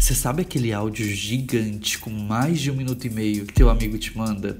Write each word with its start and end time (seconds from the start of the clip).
Você 0.00 0.14
sabe 0.14 0.40
aquele 0.40 0.72
áudio 0.72 1.04
gigante 1.14 1.98
com 1.98 2.08
mais 2.08 2.58
de 2.58 2.70
um 2.70 2.74
minuto 2.74 3.06
e 3.06 3.10
meio 3.10 3.44
que 3.44 3.52
teu 3.52 3.68
amigo 3.68 3.98
te 3.98 4.16
manda? 4.16 4.58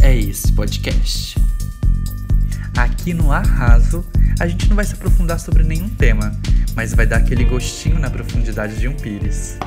É 0.00 0.16
esse 0.16 0.50
podcast. 0.54 1.36
Aqui 2.74 3.12
no 3.12 3.30
Arraso, 3.30 4.02
a 4.40 4.48
gente 4.48 4.70
não 4.70 4.74
vai 4.74 4.86
se 4.86 4.94
aprofundar 4.94 5.38
sobre 5.38 5.62
nenhum 5.62 5.90
tema, 5.90 6.32
mas 6.74 6.94
vai 6.94 7.06
dar 7.06 7.18
aquele 7.18 7.44
gostinho 7.44 7.98
na 7.98 8.08
profundidade 8.08 8.80
de 8.80 8.88
um 8.88 8.96
pires. 8.96 9.58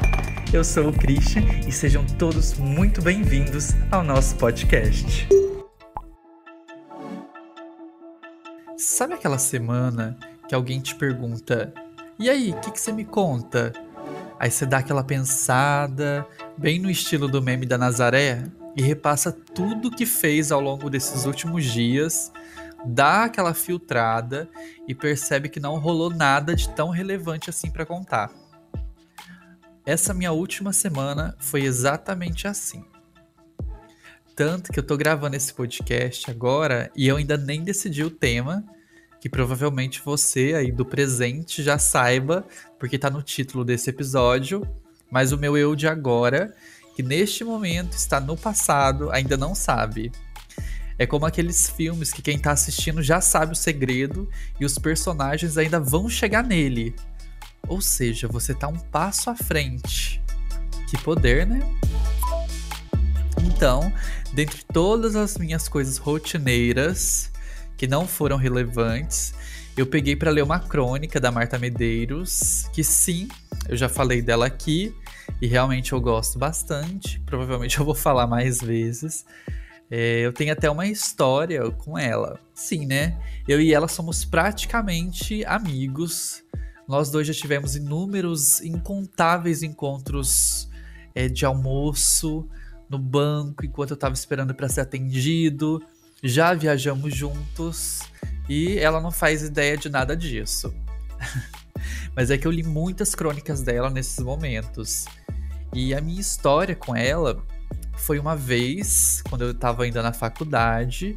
Eu 0.51 0.63
sou 0.63 0.89
o 0.89 0.93
Christian 0.93 1.43
e 1.67 1.71
sejam 1.71 2.03
todos 2.03 2.55
muito 2.55 3.03
bem-vindos 3.03 3.73
ao 3.91 4.03
nosso 4.03 4.35
podcast. 4.35 5.27
Sabe 8.75 9.13
aquela 9.13 9.37
semana 9.37 10.17
que 10.49 10.55
alguém 10.55 10.81
te 10.81 10.95
pergunta: 10.95 11.71
E 12.17 12.29
aí, 12.29 12.51
o 12.51 12.59
que, 12.61 12.71
que 12.71 12.79
você 12.79 12.93
me 12.93 13.03
conta? 13.03 13.73
Aí 14.39 14.49
você 14.49 14.65
dá 14.65 14.77
aquela 14.77 15.03
pensada, 15.03 16.25
bem 16.57 16.79
no 16.79 16.89
estilo 16.89 17.27
do 17.27 17.41
meme 17.41 17.65
da 17.65 17.77
Nazaré, 17.77 18.43
e 18.75 18.81
repassa 18.81 19.31
tudo 19.31 19.91
que 19.91 20.05
fez 20.05 20.51
ao 20.51 20.61
longo 20.61 20.89
desses 20.89 21.25
últimos 21.25 21.65
dias, 21.65 22.31
dá 22.85 23.25
aquela 23.25 23.53
filtrada 23.53 24.49
e 24.87 24.95
percebe 24.95 25.49
que 25.49 25.59
não 25.59 25.77
rolou 25.77 26.09
nada 26.09 26.55
de 26.55 26.69
tão 26.69 26.89
relevante 26.89 27.49
assim 27.49 27.69
para 27.69 27.85
contar. 27.85 28.31
Essa 29.85 30.13
minha 30.13 30.31
última 30.31 30.71
semana 30.71 31.35
foi 31.37 31.63
exatamente 31.63 32.47
assim. 32.47 32.83
Tanto 34.35 34.71
que 34.71 34.79
eu 34.79 34.83
tô 34.83 34.97
gravando 34.97 35.35
esse 35.35 35.53
podcast 35.53 36.29
agora 36.31 36.91
e 36.95 37.07
eu 37.07 37.17
ainda 37.17 37.37
nem 37.37 37.63
decidi 37.63 38.03
o 38.03 38.09
tema, 38.09 38.65
que 39.25 39.29
provavelmente 39.29 40.03
você 40.05 40.53
aí 40.53 40.71
do 40.71 40.85
presente 40.85 41.63
já 41.63 41.79
saiba, 41.79 42.45
porque 42.77 42.95
tá 42.95 43.09
no 43.09 43.23
título 43.23 43.65
desse 43.65 43.89
episódio, 43.89 44.61
mas 45.09 45.31
o 45.31 45.37
meu 45.39 45.57
eu 45.57 45.75
de 45.75 45.87
agora, 45.87 46.53
que 46.95 47.01
neste 47.01 47.43
momento 47.43 47.93
está 47.93 48.19
no 48.19 48.37
passado, 48.37 49.09
ainda 49.09 49.35
não 49.35 49.55
sabe. 49.55 50.11
É 50.95 51.07
como 51.07 51.25
aqueles 51.25 51.67
filmes 51.67 52.13
que 52.13 52.21
quem 52.21 52.37
tá 52.37 52.51
assistindo 52.51 53.01
já 53.01 53.19
sabe 53.19 53.53
o 53.53 53.55
segredo 53.55 54.29
e 54.59 54.63
os 54.63 54.77
personagens 54.77 55.57
ainda 55.57 55.79
vão 55.79 56.07
chegar 56.07 56.43
nele. 56.43 56.93
Ou 57.67 57.81
seja, 57.81 58.27
você 58.27 58.53
tá 58.53 58.67
um 58.67 58.77
passo 58.77 59.31
à 59.31 59.35
frente. 59.35 60.21
Que 60.87 61.01
poder, 61.01 61.47
né? 61.47 61.61
Então, 63.43 63.91
dentre 64.35 64.63
todas 64.71 65.15
as 65.15 65.35
minhas 65.35 65.67
coisas 65.67 65.97
rotineiras 65.97 67.33
que 67.77 67.87
não 67.87 68.07
foram 68.07 68.37
relevantes, 68.37 69.33
eu 69.77 69.85
peguei 69.85 70.15
para 70.15 70.31
ler 70.31 70.41
uma 70.41 70.59
crônica 70.59 71.19
da 71.19 71.31
Marta 71.31 71.59
Medeiros, 71.59 72.69
que 72.73 72.83
sim, 72.83 73.27
eu 73.67 73.75
já 73.75 73.89
falei 73.89 74.21
dela 74.21 74.45
aqui 74.45 74.95
e 75.41 75.47
realmente 75.47 75.91
eu 75.91 75.99
gosto 75.99 76.39
bastante. 76.39 77.19
Provavelmente 77.25 77.77
eu 77.79 77.85
vou 77.85 77.95
falar 77.95 78.25
mais 78.25 78.61
vezes. 78.61 79.25
É, 79.91 80.21
eu 80.21 80.31
tenho 80.31 80.53
até 80.53 80.69
uma 80.69 80.87
história 80.87 81.69
com 81.71 81.97
ela. 81.97 82.39
Sim, 82.53 82.85
né? 82.85 83.19
Eu 83.47 83.59
e 83.59 83.73
ela 83.73 83.87
somos 83.87 84.23
praticamente 84.23 85.43
amigos. 85.45 86.43
Nós 86.87 87.09
dois 87.11 87.27
já 87.27 87.33
tivemos 87.33 87.75
inúmeros, 87.75 88.61
incontáveis 88.61 89.61
encontros 89.61 90.69
é, 91.13 91.27
de 91.27 91.45
almoço 91.45 92.47
no 92.89 92.99
banco 92.99 93.65
enquanto 93.65 93.91
eu 93.91 93.95
estava 93.95 94.13
esperando 94.13 94.53
para 94.53 94.69
ser 94.69 94.81
atendido. 94.81 95.81
Já 96.27 96.55
viajamos 96.55 97.15
juntos 97.15 97.99
e 98.49 98.79
ela 98.79 98.99
não 98.99 99.11
faz 99.11 99.43
ideia 99.43 99.77
de 99.77 99.89
nada 99.89 100.17
disso. 100.17 100.73
Mas 102.17 102.31
é 102.31 102.37
que 102.37 102.47
eu 102.47 102.51
li 102.51 102.63
muitas 102.63 103.13
crônicas 103.13 103.61
dela 103.61 103.91
nesses 103.91 104.17
momentos. 104.17 105.05
E 105.71 105.93
a 105.93 106.01
minha 106.01 106.19
história 106.19 106.75
com 106.75 106.95
ela 106.95 107.45
foi 107.95 108.17
uma 108.17 108.35
vez, 108.35 109.21
quando 109.29 109.43
eu 109.43 109.51
estava 109.51 109.83
ainda 109.83 110.01
na 110.01 110.11
faculdade, 110.11 111.15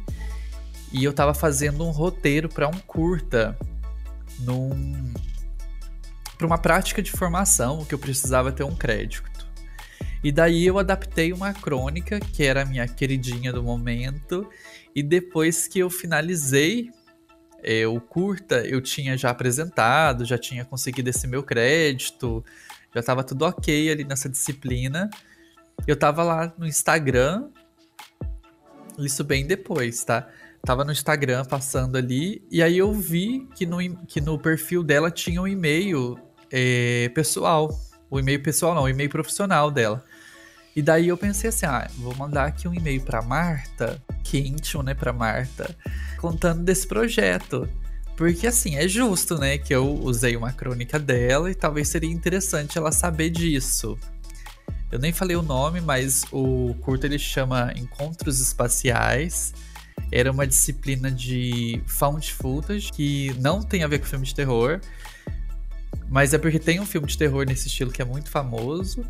e 0.93 1.03
eu 1.03 1.09
estava 1.09 1.33
fazendo 1.33 1.83
um 1.83 1.89
roteiro 1.89 2.47
para 2.47 2.67
um 2.67 2.79
curta 2.85 3.57
num 4.37 5.11
para 6.37 6.45
uma 6.45 6.59
prática 6.59 7.01
de 7.01 7.11
formação 7.11 7.83
que 7.83 7.95
eu 7.95 7.99
precisava 7.99 8.51
ter 8.51 8.63
um 8.63 8.75
crédito. 8.75 9.27
E 10.23 10.31
daí 10.31 10.65
eu 10.65 10.77
adaptei 10.77 11.31
uma 11.31 11.53
crônica, 11.53 12.19
que 12.19 12.43
era 12.43 12.63
a 12.63 12.65
minha 12.65 12.87
queridinha 12.87 13.53
do 13.53 13.63
momento, 13.63 14.47
e 14.95 15.03
depois 15.03 15.67
que 15.67 15.79
eu 15.79 15.89
finalizei 15.89 16.89
é, 17.63 17.85
o 17.87 17.99
curta, 17.99 18.65
eu 18.65 18.81
tinha 18.81 19.17
já 19.17 19.29
apresentado, 19.29 20.25
já 20.25 20.37
tinha 20.37 20.65
conseguido 20.65 21.09
esse 21.09 21.27
meu 21.27 21.43
crédito, 21.43 22.43
já 22.93 22.99
estava 22.99 23.23
tudo 23.23 23.45
ok 23.45 23.91
ali 23.91 24.03
nessa 24.03 24.29
disciplina. 24.29 25.09
Eu 25.87 25.95
tava 25.95 26.23
lá 26.23 26.53
no 26.57 26.65
Instagram, 26.65 27.49
isso 28.97 29.23
bem 29.23 29.45
depois, 29.45 30.03
tá? 30.03 30.27
Tava 30.65 30.83
no 30.83 30.91
Instagram 30.91 31.45
passando 31.45 31.97
ali, 31.97 32.45
e 32.51 32.61
aí 32.61 32.77
eu 32.77 32.93
vi 32.93 33.47
que 33.55 33.65
no, 33.65 33.77
que 34.05 34.19
no 34.19 34.37
perfil 34.37 34.83
dela 34.83 35.09
tinha 35.09 35.41
um 35.41 35.47
e-mail 35.47 36.17
é, 36.51 37.09
pessoal. 37.09 37.69
O 38.09 38.19
e-mail 38.19 38.41
pessoal 38.41 38.75
não, 38.75 38.83
o 38.83 38.89
e-mail 38.89 39.09
profissional 39.09 39.71
dela. 39.71 40.03
E 40.75 40.81
daí 40.81 41.07
eu 41.07 41.17
pensei 41.17 41.49
assim, 41.49 41.65
ah, 41.65 41.89
vou 41.97 42.15
mandar 42.15 42.45
aqui 42.45 42.67
um 42.67 42.73
e-mail 42.73 43.01
para 43.01 43.21
Marta, 43.21 44.01
quente, 44.23 44.77
né, 44.83 44.93
para 44.93 45.11
Marta, 45.11 45.75
contando 46.17 46.63
desse 46.63 46.87
projeto. 46.87 47.67
Porque 48.15 48.47
assim, 48.47 48.75
é 48.75 48.87
justo, 48.87 49.37
né, 49.37 49.57
que 49.57 49.73
eu 49.73 49.87
usei 49.87 50.35
uma 50.35 50.51
crônica 50.51 50.99
dela 50.99 51.49
e 51.49 51.55
talvez 51.55 51.87
seria 51.87 52.09
interessante 52.09 52.77
ela 52.77 52.91
saber 52.91 53.29
disso. 53.29 53.97
Eu 54.91 54.99
nem 54.99 55.11
falei 55.11 55.35
o 55.35 55.41
nome, 55.41 55.81
mas 55.81 56.25
o 56.31 56.75
curto 56.81 57.05
ele 57.05 57.19
chama 57.19 57.71
Encontros 57.75 58.39
Espaciais. 58.39 59.53
Era 60.11 60.31
uma 60.31 60.47
disciplina 60.47 61.11
de 61.11 61.81
found 61.85 62.33
footage 62.33 62.91
que 62.91 63.33
não 63.39 63.61
tem 63.61 63.83
a 63.83 63.87
ver 63.87 63.99
com 63.99 64.05
filme 64.05 64.25
de 64.25 64.33
terror, 64.33 64.79
mas 66.09 66.33
é 66.33 66.37
porque 66.39 66.57
tem 66.57 66.79
um 66.79 66.85
filme 66.85 67.07
de 67.07 67.17
terror 67.17 67.45
nesse 67.45 67.67
estilo 67.67 67.91
que 67.91 68.01
é 68.01 68.05
muito 68.05 68.29
famoso 68.29 69.05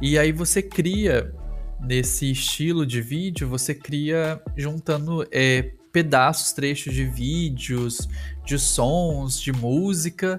e 0.00 0.18
aí 0.18 0.32
você 0.32 0.62
cria, 0.62 1.32
nesse 1.80 2.30
estilo 2.30 2.84
de 2.86 3.00
vídeo, 3.00 3.48
você 3.48 3.74
cria 3.74 4.40
juntando 4.56 5.26
é, 5.30 5.70
pedaços, 5.92 6.52
trechos 6.52 6.92
de 6.92 7.04
vídeos, 7.04 8.08
de 8.44 8.58
sons, 8.58 9.40
de 9.40 9.52
música, 9.52 10.38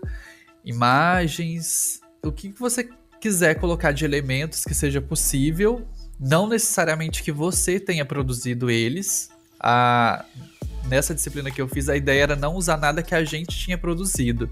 imagens, 0.63 2.01
o 2.23 2.31
que 2.31 2.49
você 2.49 2.87
quiser 3.19 3.55
colocar 3.55 3.91
de 3.91 4.05
elementos 4.05 4.63
que 4.63 4.75
seja 4.75 5.01
possível, 5.01 5.87
não 6.19 6.47
necessariamente 6.47 7.23
que 7.23 7.31
você 7.31 7.79
tenha 7.79 8.05
produzido 8.05 8.69
eles. 8.69 9.29
A, 9.59 10.23
nessa 10.87 11.15
disciplina 11.15 11.49
que 11.49 11.61
eu 11.61 11.67
fiz, 11.67 11.89
a 11.89 11.97
ideia 11.97 12.23
era 12.23 12.35
não 12.35 12.55
usar 12.55 12.77
nada 12.77 13.01
que 13.01 13.15
a 13.15 13.23
gente 13.23 13.57
tinha 13.57 13.77
produzido. 13.77 14.49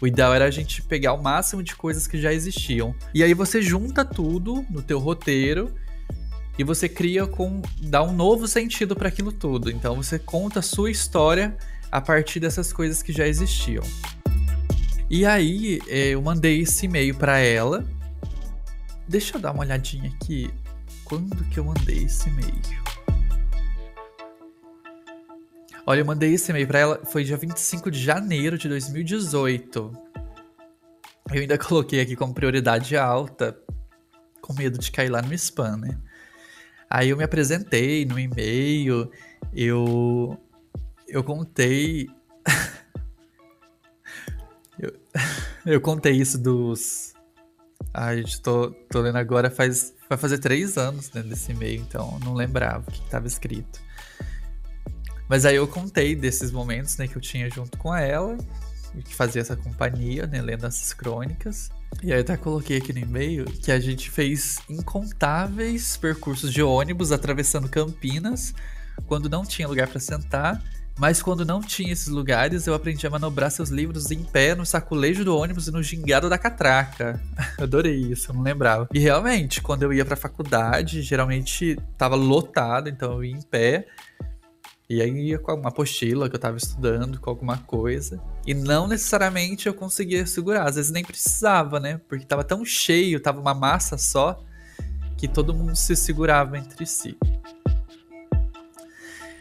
O 0.00 0.06
ideal 0.06 0.34
era 0.34 0.44
a 0.44 0.50
gente 0.50 0.82
pegar 0.82 1.14
o 1.14 1.22
máximo 1.22 1.62
de 1.62 1.74
coisas 1.74 2.06
que 2.06 2.20
já 2.20 2.32
existiam. 2.32 2.94
E 3.14 3.22
aí 3.22 3.32
você 3.32 3.62
junta 3.62 4.04
tudo 4.04 4.64
no 4.68 4.82
teu 4.82 4.98
roteiro 4.98 5.72
e 6.58 6.64
você 6.64 6.88
cria 6.88 7.26
com 7.26 7.62
dá 7.80 8.02
um 8.02 8.12
novo 8.12 8.46
sentido 8.46 8.94
para 8.94 9.08
aquilo 9.08 9.32
tudo. 9.32 9.70
Então 9.70 9.96
você 9.96 10.18
conta 10.18 10.60
a 10.60 10.62
sua 10.62 10.90
história 10.90 11.56
a 11.90 12.00
partir 12.00 12.40
dessas 12.40 12.72
coisas 12.72 13.02
que 13.02 13.12
já 13.12 13.26
existiam. 13.26 13.84
E 15.08 15.24
aí 15.24 15.80
é, 15.88 16.08
eu 16.08 16.20
mandei 16.20 16.60
esse 16.60 16.86
e-mail 16.86 17.14
para 17.14 17.38
ela. 17.38 17.84
Deixa 19.08 19.36
eu 19.36 19.40
dar 19.40 19.52
uma 19.52 19.62
olhadinha 19.62 20.10
aqui. 20.10 20.50
Quando 21.04 21.44
que 21.44 21.58
eu 21.58 21.64
mandei 21.64 22.04
esse 22.04 22.28
e-mail? 22.28 22.60
Olha, 25.88 26.00
eu 26.00 26.04
mandei 26.04 26.34
esse 26.34 26.50
e-mail 26.50 26.66
pra 26.66 26.80
ela, 26.80 27.06
foi 27.06 27.22
dia 27.22 27.36
25 27.36 27.92
de 27.92 28.02
janeiro 28.02 28.58
de 28.58 28.68
2018. 28.68 29.92
Eu 31.32 31.40
ainda 31.40 31.56
coloquei 31.56 32.00
aqui 32.00 32.16
como 32.16 32.34
prioridade 32.34 32.96
alta, 32.96 33.56
com 34.40 34.52
medo 34.52 34.78
de 34.78 34.90
cair 34.90 35.08
lá 35.08 35.22
no 35.22 35.32
spam, 35.34 35.76
né? 35.76 35.96
Aí 36.90 37.10
eu 37.10 37.16
me 37.16 37.22
apresentei 37.22 38.04
no 38.04 38.18
e-mail, 38.18 39.08
eu 39.54 40.36
eu 41.06 41.22
contei 41.22 42.08
eu, 44.76 44.92
eu 45.64 45.80
contei 45.80 46.14
isso 46.14 46.36
dos 46.36 47.14
Ai, 47.94 48.18
gente, 48.18 48.42
tô, 48.42 48.72
tô 48.90 49.02
lendo 49.02 49.18
agora 49.18 49.50
faz 49.50 49.94
vai 50.08 50.18
fazer 50.18 50.38
três 50.38 50.76
anos 50.76 51.12
né, 51.12 51.22
desse 51.22 51.52
e-mail, 51.52 51.80
então 51.80 52.18
não 52.24 52.34
lembrava 52.34 52.84
o 52.88 52.92
que 52.92 53.00
estava 53.02 53.28
escrito. 53.28 53.85
Mas 55.28 55.44
aí 55.44 55.56
eu 55.56 55.66
contei 55.66 56.14
desses 56.14 56.50
momentos, 56.50 56.96
né, 56.96 57.08
que 57.08 57.16
eu 57.16 57.22
tinha 57.22 57.50
junto 57.50 57.76
com 57.78 57.94
ela, 57.94 58.36
que 59.04 59.14
fazia 59.14 59.42
essa 59.42 59.56
companhia, 59.56 60.26
né, 60.26 60.40
lendo 60.40 60.66
essas 60.66 60.92
crônicas. 60.92 61.70
E 62.02 62.12
aí 62.12 62.18
eu 62.18 62.22
até 62.22 62.36
coloquei 62.36 62.78
aqui 62.78 62.92
no 62.92 62.98
e-mail 62.98 63.44
que 63.44 63.70
a 63.72 63.78
gente 63.80 64.10
fez 64.10 64.58
incontáveis 64.68 65.96
percursos 65.96 66.52
de 66.52 66.62
ônibus 66.62 67.12
atravessando 67.12 67.68
Campinas, 67.68 68.54
quando 69.06 69.28
não 69.28 69.44
tinha 69.44 69.68
lugar 69.68 69.88
para 69.88 70.00
sentar, 70.00 70.62
Mas 70.98 71.20
quando 71.20 71.44
não 71.44 71.60
tinha 71.60 71.92
esses 71.92 72.08
lugares, 72.08 72.66
eu 72.66 72.72
aprendi 72.72 73.06
a 73.06 73.10
manobrar 73.10 73.50
seus 73.50 73.68
livros 73.68 74.10
em 74.10 74.24
pé 74.24 74.54
no 74.54 74.64
saculejo 74.64 75.26
do 75.26 75.36
ônibus 75.36 75.68
e 75.68 75.70
no 75.70 75.82
gingado 75.82 76.28
da 76.28 76.38
catraca. 76.38 77.20
Adorei 77.60 77.96
isso, 77.96 78.30
eu 78.30 78.34
não 78.34 78.42
lembrava. 78.42 78.88
E 78.94 78.98
realmente, 78.98 79.60
quando 79.60 79.82
eu 79.82 79.92
ia 79.92 80.06
pra 80.06 80.16
faculdade, 80.16 81.02
geralmente 81.02 81.78
tava 81.98 82.16
lotado, 82.16 82.88
então 82.88 83.12
eu 83.12 83.24
ia 83.24 83.36
em 83.36 83.42
pé. 83.42 83.86
E 84.88 85.02
aí 85.02 85.30
ia 85.30 85.38
com 85.38 85.52
uma 85.52 85.68
apostila 85.68 86.28
que 86.28 86.36
eu 86.36 86.40
tava 86.40 86.56
estudando, 86.56 87.18
com 87.20 87.28
alguma 87.28 87.58
coisa. 87.58 88.22
E 88.46 88.54
não 88.54 88.86
necessariamente 88.86 89.66
eu 89.66 89.74
conseguia 89.74 90.24
segurar. 90.26 90.68
Às 90.68 90.76
vezes 90.76 90.92
nem 90.92 91.04
precisava, 91.04 91.80
né? 91.80 92.00
Porque 92.08 92.24
tava 92.24 92.44
tão 92.44 92.64
cheio, 92.64 93.18
tava 93.18 93.40
uma 93.40 93.52
massa 93.54 93.98
só, 93.98 94.40
que 95.16 95.26
todo 95.26 95.52
mundo 95.52 95.74
se 95.74 95.96
segurava 95.96 96.56
entre 96.56 96.86
si. 96.86 97.16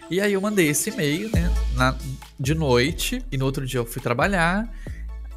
E 0.10 0.20
aí 0.20 0.34
eu 0.34 0.42
mandei 0.42 0.68
esse 0.68 0.90
e-mail, 0.90 1.30
né? 1.32 1.52
Na, 1.76 1.96
de 2.40 2.56
noite. 2.56 3.24
E 3.32 3.38
no 3.38 3.46
outro 3.46 3.68
dia 3.68 3.80
eu 3.80 3.86
fui 3.86 4.02
trabalhar. 4.02 4.68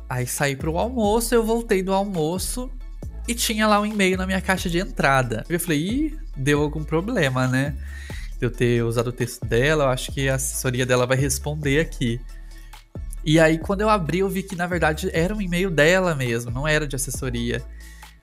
Aí 0.08 0.26
saí 0.26 0.56
pro 0.56 0.78
almoço, 0.78 1.34
eu 1.34 1.44
voltei 1.44 1.82
do 1.82 1.92
almoço 1.92 2.70
e 3.26 3.34
tinha 3.34 3.66
lá 3.66 3.78
um 3.78 3.84
e-mail 3.84 4.16
na 4.16 4.26
minha 4.26 4.40
caixa 4.40 4.70
de 4.70 4.78
entrada. 4.78 5.44
Eu 5.50 5.60
falei, 5.60 5.78
ih, 5.78 6.18
deu 6.34 6.62
algum 6.62 6.82
problema, 6.82 7.46
né? 7.46 7.76
De 8.38 8.46
eu 8.46 8.50
ter 8.50 8.84
usado 8.84 9.08
o 9.08 9.12
texto 9.12 9.44
dela, 9.44 9.84
eu 9.84 9.88
acho 9.88 10.12
que 10.12 10.28
a 10.28 10.36
assessoria 10.36 10.86
dela 10.86 11.06
vai 11.06 11.16
responder 11.16 11.80
aqui. 11.80 12.20
E 13.24 13.38
aí, 13.38 13.58
quando 13.58 13.80
eu 13.80 13.90
abri, 13.90 14.20
eu 14.20 14.28
vi 14.28 14.42
que 14.42 14.54
na 14.54 14.66
verdade 14.66 15.10
era 15.12 15.34
um 15.34 15.42
e-mail 15.42 15.70
dela 15.70 16.14
mesmo, 16.14 16.50
não 16.50 16.66
era 16.66 16.86
de 16.86 16.96
assessoria. 16.96 17.62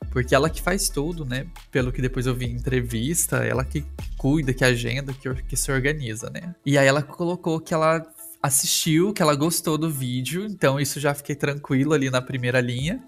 Porque 0.09 0.33
ela 0.33 0.49
que 0.49 0.61
faz 0.61 0.87
tudo, 0.87 1.25
né? 1.25 1.45
Pelo 1.69 1.91
que 1.91 2.01
depois 2.01 2.25
eu 2.25 2.33
vi 2.33 2.45
em 2.45 2.55
entrevista, 2.55 3.37
ela 3.45 3.65
que 3.65 3.85
cuida, 4.17 4.53
que 4.53 4.63
agenda, 4.63 5.13
que, 5.13 5.33
que 5.43 5.57
se 5.57 5.71
organiza, 5.71 6.29
né? 6.29 6.55
E 6.65 6.77
aí 6.77 6.87
ela 6.87 7.01
colocou 7.01 7.59
que 7.59 7.73
ela 7.73 8.05
assistiu, 8.41 9.11
que 9.11 9.21
ela 9.21 9.35
gostou 9.35 9.77
do 9.77 9.89
vídeo, 9.89 10.45
então 10.45 10.79
isso 10.79 10.99
já 10.99 11.13
fiquei 11.13 11.35
tranquilo 11.35 11.93
ali 11.93 12.09
na 12.09 12.21
primeira 12.21 12.61
linha. 12.61 13.03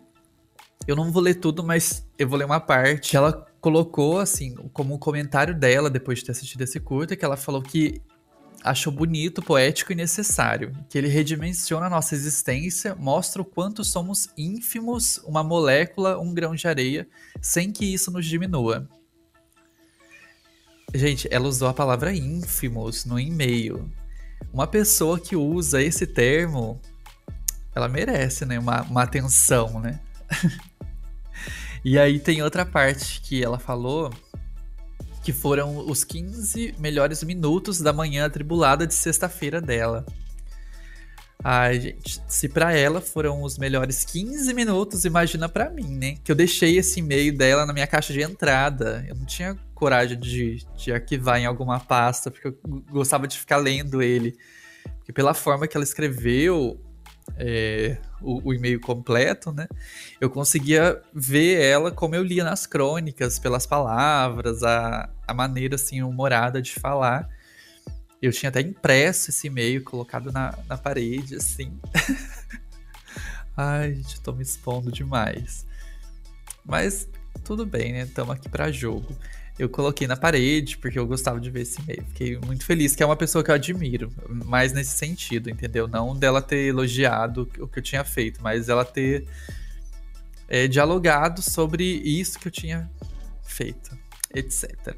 Eu 0.85 0.95
não 0.95 1.11
vou 1.11 1.21
ler 1.21 1.35
tudo, 1.35 1.63
mas 1.63 2.05
eu 2.17 2.27
vou 2.27 2.37
ler 2.37 2.45
uma 2.45 2.59
parte. 2.59 3.15
Ela 3.15 3.45
colocou, 3.67 4.17
assim, 4.17 4.55
como 4.71 4.93
um 4.93 4.97
comentário 4.97 5.53
dela 5.53 5.89
depois 5.89 6.19
de 6.19 6.25
ter 6.25 6.31
assistido 6.31 6.61
esse 6.61 6.79
curta, 6.79 7.17
que 7.17 7.25
ela 7.25 7.35
falou 7.35 7.61
que 7.61 8.01
achou 8.63 8.93
bonito, 8.93 9.41
poético 9.41 9.91
e 9.91 9.95
necessário, 9.95 10.71
que 10.87 10.97
ele 10.97 11.09
redimensiona 11.09 11.87
a 11.87 11.89
nossa 11.89 12.15
existência, 12.15 12.95
mostra 12.95 13.41
o 13.41 13.45
quanto 13.45 13.83
somos 13.83 14.29
ínfimos, 14.37 15.17
uma 15.25 15.43
molécula, 15.43 16.17
um 16.17 16.33
grão 16.33 16.55
de 16.55 16.65
areia, 16.65 17.05
sem 17.41 17.69
que 17.69 17.83
isso 17.83 18.09
nos 18.09 18.25
diminua. 18.25 18.87
Gente, 20.95 21.27
ela 21.29 21.49
usou 21.49 21.67
a 21.67 21.73
palavra 21.73 22.15
ínfimos 22.15 23.03
no 23.03 23.19
e-mail. 23.19 23.91
Uma 24.53 24.65
pessoa 24.65 25.19
que 25.19 25.35
usa 25.35 25.83
esse 25.83 26.07
termo, 26.07 26.79
ela 27.75 27.89
merece, 27.89 28.45
né, 28.45 28.57
uma, 28.57 28.83
uma 28.83 29.03
atenção, 29.03 29.81
né? 29.81 29.99
E 31.83 31.97
aí 31.97 32.19
tem 32.19 32.41
outra 32.41 32.65
parte 32.65 33.21
que 33.21 33.43
ela 33.43 33.59
falou 33.59 34.11
que 35.23 35.33
foram 35.33 35.79
os 35.89 36.05
15 36.05 36.75
melhores 36.79 37.21
minutos 37.21 37.81
da 37.81 37.91
manhã 37.91 38.25
atribulada 38.25 38.87
de 38.87 38.93
sexta-feira 38.93 39.59
dela. 39.59 40.05
Ai, 41.43 41.79
gente, 41.79 42.21
se 42.27 42.49
para 42.49 42.73
ela 42.73 42.99
foram 42.99 43.41
os 43.43 43.57
melhores 43.57 44.03
15 44.05 44.53
minutos, 44.53 45.05
imagina 45.05 45.47
para 45.47 45.69
mim, 45.69 45.95
né? 45.95 46.17
Que 46.23 46.31
eu 46.31 46.35
deixei 46.35 46.77
esse 46.77 46.99
e-mail 46.99 47.35
dela 47.37 47.65
na 47.65 47.73
minha 47.73 47.85
caixa 47.85 48.11
de 48.11 48.21
entrada. 48.21 49.05
Eu 49.07 49.15
não 49.15 49.25
tinha 49.25 49.57
coragem 49.75 50.17
de, 50.17 50.65
de 50.75 50.91
arquivar 50.91 51.39
em 51.39 51.45
alguma 51.45 51.79
pasta, 51.79 52.31
porque 52.31 52.47
eu 52.47 52.57
gostava 52.89 53.27
de 53.27 53.37
ficar 53.37 53.57
lendo 53.57 54.01
ele. 54.01 54.37
Porque 54.97 55.11
pela 55.11 55.33
forma 55.33 55.67
que 55.67 55.77
ela 55.77 55.83
escreveu, 55.83 56.79
é, 57.35 57.97
o, 58.21 58.49
o, 58.49 58.53
e-mail 58.53 58.79
completo, 58.79 59.51
né? 59.51 59.67
Eu 60.19 60.29
conseguia 60.29 61.01
ver 61.13 61.61
ela 61.61 61.91
como 61.91 62.15
eu 62.15 62.23
lia 62.23 62.43
nas 62.43 62.65
crônicas, 62.65 63.37
pelas 63.37 63.65
palavras, 63.65 64.63
a, 64.63 65.09
a 65.27 65.33
maneira 65.33 65.75
assim 65.75 66.01
humorada 66.01 66.61
de 66.61 66.73
falar. 66.73 67.27
Eu 68.21 68.31
tinha 68.31 68.49
até 68.49 68.61
impresso 68.61 69.29
esse 69.29 69.47
e-mail, 69.47 69.83
colocado 69.83 70.31
na, 70.31 70.57
na 70.67 70.77
parede, 70.77 71.35
assim. 71.35 71.79
Ai, 73.55 73.95
gente, 73.95 74.21
tô 74.21 74.31
me 74.33 74.43
expondo 74.43 74.91
demais. 74.91 75.65
Mas 76.65 77.07
tudo 77.43 77.65
bem, 77.65 77.93
né? 77.93 78.01
Estamos 78.01 78.35
aqui 78.35 78.49
para 78.49 78.71
jogo 78.71 79.15
eu 79.57 79.67
coloquei 79.67 80.05
na 80.07 80.15
parede 80.15 80.77
porque 80.77 80.99
eu 80.99 81.07
gostava 81.07 81.39
de 81.39 81.49
ver 81.49 81.61
esse 81.61 81.81
e-mail. 81.81 82.03
Fiquei 82.09 82.37
muito 82.37 82.63
feliz, 82.65 82.95
que 82.95 83.01
é 83.01 83.05
uma 83.05 83.15
pessoa 83.15 83.43
que 83.43 83.49
eu 83.49 83.55
admiro, 83.55 84.11
mais 84.27 84.71
nesse 84.71 84.91
sentido, 84.91 85.49
entendeu? 85.49 85.87
Não 85.87 86.15
dela 86.15 86.41
ter 86.41 86.67
elogiado 86.67 87.49
o 87.59 87.67
que 87.67 87.79
eu 87.79 87.83
tinha 87.83 88.03
feito, 88.03 88.41
mas 88.41 88.69
ela 88.69 88.85
ter 88.85 89.27
é, 90.47 90.67
dialogado 90.67 91.41
sobre 91.41 91.83
isso 91.83 92.37
que 92.39 92.47
eu 92.47 92.51
tinha 92.51 92.89
feito, 93.43 93.97
etc. 94.33 94.95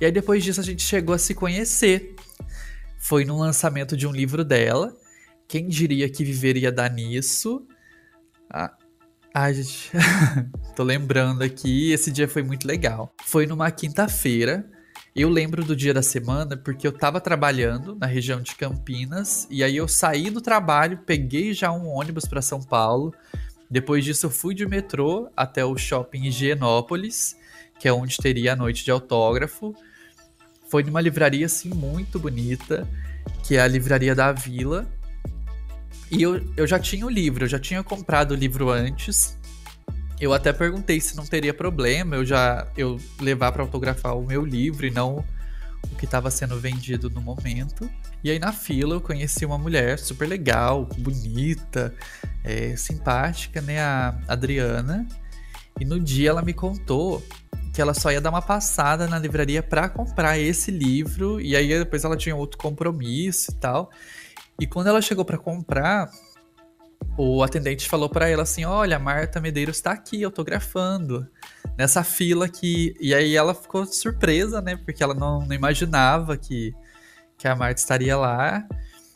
E 0.00 0.04
aí 0.04 0.10
depois 0.10 0.42
disso 0.42 0.60
a 0.60 0.64
gente 0.64 0.82
chegou 0.82 1.14
a 1.14 1.18
se 1.18 1.34
conhecer. 1.34 2.16
Foi 2.98 3.24
no 3.24 3.38
lançamento 3.38 3.96
de 3.96 4.06
um 4.06 4.12
livro 4.12 4.44
dela. 4.44 4.96
Quem 5.46 5.68
diria 5.68 6.08
que 6.08 6.24
viveria 6.24 6.70
dar 6.70 6.90
nisso? 6.90 7.66
Ah, 8.48 8.76
Ai, 9.32 9.54
gente, 9.54 9.92
tô 10.74 10.82
lembrando 10.82 11.42
aqui, 11.42 11.92
esse 11.92 12.10
dia 12.10 12.26
foi 12.26 12.42
muito 12.42 12.66
legal. 12.66 13.14
Foi 13.24 13.46
numa 13.46 13.70
quinta-feira. 13.70 14.68
Eu 15.14 15.28
lembro 15.28 15.64
do 15.64 15.76
dia 15.76 15.94
da 15.94 16.02
semana 16.02 16.56
porque 16.56 16.84
eu 16.84 16.92
tava 16.92 17.20
trabalhando 17.20 17.94
na 17.94 18.06
região 18.06 18.40
de 18.40 18.56
Campinas 18.56 19.46
e 19.48 19.62
aí 19.62 19.76
eu 19.76 19.86
saí 19.86 20.30
do 20.30 20.40
trabalho, 20.40 20.98
peguei 21.06 21.52
já 21.54 21.70
um 21.70 21.86
ônibus 21.86 22.24
para 22.24 22.42
São 22.42 22.60
Paulo. 22.60 23.14
Depois 23.70 24.04
disso 24.04 24.26
eu 24.26 24.30
fui 24.30 24.52
de 24.52 24.66
metrô 24.66 25.30
até 25.36 25.64
o 25.64 25.76
shopping 25.76 26.24
Higienópolis, 26.24 27.36
que 27.78 27.86
é 27.86 27.92
onde 27.92 28.16
teria 28.16 28.54
a 28.54 28.56
noite 28.56 28.84
de 28.84 28.90
autógrafo. 28.90 29.74
Foi 30.68 30.82
numa 30.82 31.00
livraria 31.00 31.46
assim 31.46 31.70
muito 31.70 32.18
bonita, 32.18 32.86
que 33.44 33.56
é 33.56 33.60
a 33.60 33.68
Livraria 33.68 34.14
da 34.14 34.32
Vila. 34.32 34.88
E 36.10 36.22
eu, 36.22 36.42
eu 36.56 36.66
já 36.66 36.78
tinha 36.78 37.06
o 37.06 37.10
livro, 37.10 37.44
eu 37.44 37.48
já 37.48 37.58
tinha 37.58 37.82
comprado 37.82 38.32
o 38.32 38.34
livro 38.34 38.70
antes. 38.70 39.36
Eu 40.20 40.34
até 40.34 40.52
perguntei 40.52 41.00
se 41.00 41.16
não 41.16 41.24
teria 41.24 41.54
problema 41.54 42.16
eu 42.16 42.24
já 42.26 42.66
eu 42.76 43.00
levar 43.18 43.52
para 43.52 43.62
autografar 43.62 44.16
o 44.18 44.26
meu 44.26 44.44
livro 44.44 44.86
e 44.86 44.90
não 44.90 45.24
o 45.90 45.96
que 45.96 46.04
estava 46.04 46.30
sendo 46.30 46.58
vendido 46.60 47.08
no 47.08 47.20
momento. 47.20 47.88
E 48.22 48.30
aí 48.30 48.38
na 48.38 48.52
fila 48.52 48.96
eu 48.96 49.00
conheci 49.00 49.46
uma 49.46 49.56
mulher 49.56 49.98
super 49.98 50.28
legal, 50.28 50.84
bonita, 50.98 51.94
é, 52.44 52.76
simpática, 52.76 53.62
né, 53.62 53.80
a 53.80 54.18
Adriana. 54.28 55.06
E 55.80 55.84
no 55.84 55.98
dia 55.98 56.30
ela 56.30 56.42
me 56.42 56.52
contou 56.52 57.24
que 57.72 57.80
ela 57.80 57.94
só 57.94 58.10
ia 58.10 58.20
dar 58.20 58.30
uma 58.30 58.42
passada 58.42 59.06
na 59.06 59.18
livraria 59.18 59.62
para 59.62 59.88
comprar 59.88 60.38
esse 60.38 60.70
livro 60.70 61.40
e 61.40 61.54
aí 61.56 61.68
depois 61.78 62.04
ela 62.04 62.16
tinha 62.16 62.36
outro 62.36 62.58
compromisso 62.58 63.52
e 63.52 63.54
tal. 63.54 63.90
E 64.60 64.66
quando 64.66 64.88
ela 64.88 65.00
chegou 65.00 65.24
para 65.24 65.38
comprar, 65.38 66.10
o 67.16 67.42
atendente 67.42 67.88
falou 67.88 68.10
para 68.10 68.28
ela 68.28 68.42
assim: 68.42 68.66
Olha, 68.66 68.98
Marta 68.98 69.40
Medeiros 69.40 69.76
está 69.76 69.92
aqui 69.92 70.22
autografando 70.22 71.26
nessa 71.78 72.04
fila 72.04 72.44
aqui. 72.44 72.94
E 73.00 73.14
aí 73.14 73.34
ela 73.34 73.54
ficou 73.54 73.86
surpresa, 73.86 74.60
né? 74.60 74.76
Porque 74.76 75.02
ela 75.02 75.14
não, 75.14 75.40
não 75.40 75.54
imaginava 75.54 76.36
que, 76.36 76.74
que 77.38 77.48
a 77.48 77.56
Marta 77.56 77.80
estaria 77.80 78.16
lá. 78.16 78.68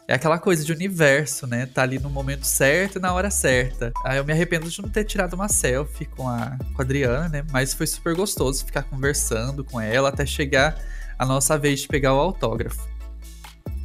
É 0.07 0.15
aquela 0.15 0.39
coisa 0.39 0.65
de 0.65 0.73
universo, 0.73 1.47
né? 1.47 1.67
Tá 1.67 1.83
ali 1.83 1.99
no 1.99 2.11
momento 2.11 2.45
certo 2.45 2.97
e 2.97 3.01
na 3.01 3.13
hora 3.13 3.31
certa. 3.31 3.93
Aí 4.03 4.19
eu 4.19 4.25
me 4.25 4.33
arrependo 4.33 4.69
de 4.69 4.83
não 4.83 4.89
ter 4.89 5.05
tirado 5.05 5.35
uma 5.35 5.49
selfie 5.49 6.07
com 6.07 6.29
a, 6.29 6.59
com 6.75 6.81
a 6.81 6.85
Adriana, 6.85 7.29
né? 7.29 7.45
Mas 7.51 7.73
foi 7.75 7.87
super 7.87 8.15
gostoso 8.15 8.65
ficar 8.65 8.83
conversando 8.83 9.63
com 9.65 9.81
ela 9.81 10.11
até 10.11 10.25
chegar 10.27 10.79
a 11.19 11.25
nossa 11.25 11.57
vez 11.57 11.81
de 11.81 11.89
pegar 11.89 12.15
o 12.15 12.19
autógrafo. 12.19 12.94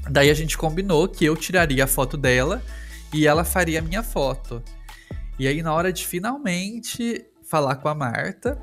Daí 0.09 0.29
a 0.29 0.33
gente 0.33 0.57
combinou 0.57 1.07
que 1.07 1.25
eu 1.25 1.35
tiraria 1.35 1.83
a 1.83 1.87
foto 1.87 2.17
dela 2.17 2.61
e 3.13 3.27
ela 3.27 3.43
faria 3.43 3.79
a 3.79 3.81
minha 3.81 4.03
foto. 4.03 4.63
E 5.37 5.47
aí, 5.47 5.61
na 5.61 5.73
hora 5.73 5.93
de 5.93 6.05
finalmente 6.05 7.25
falar 7.43 7.77
com 7.77 7.87
a 7.87 7.95
Marta, 7.95 8.61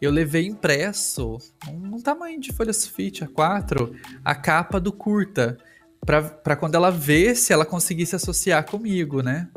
eu 0.00 0.10
levei 0.10 0.46
impresso, 0.46 1.36
num 1.72 2.00
tamanho 2.00 2.40
de 2.40 2.52
folha 2.52 2.72
sulfite 2.72 3.24
A4, 3.24 3.94
a 4.24 4.34
capa 4.34 4.80
do 4.80 4.92
curta. 4.92 5.58
Pra, 6.06 6.56
quando 6.56 6.74
ela 6.74 6.90
se 7.34 7.52
ela 7.52 7.66
conseguisse 7.66 8.16
associar 8.16 8.64
comigo, 8.64 9.22
né? 9.22 9.48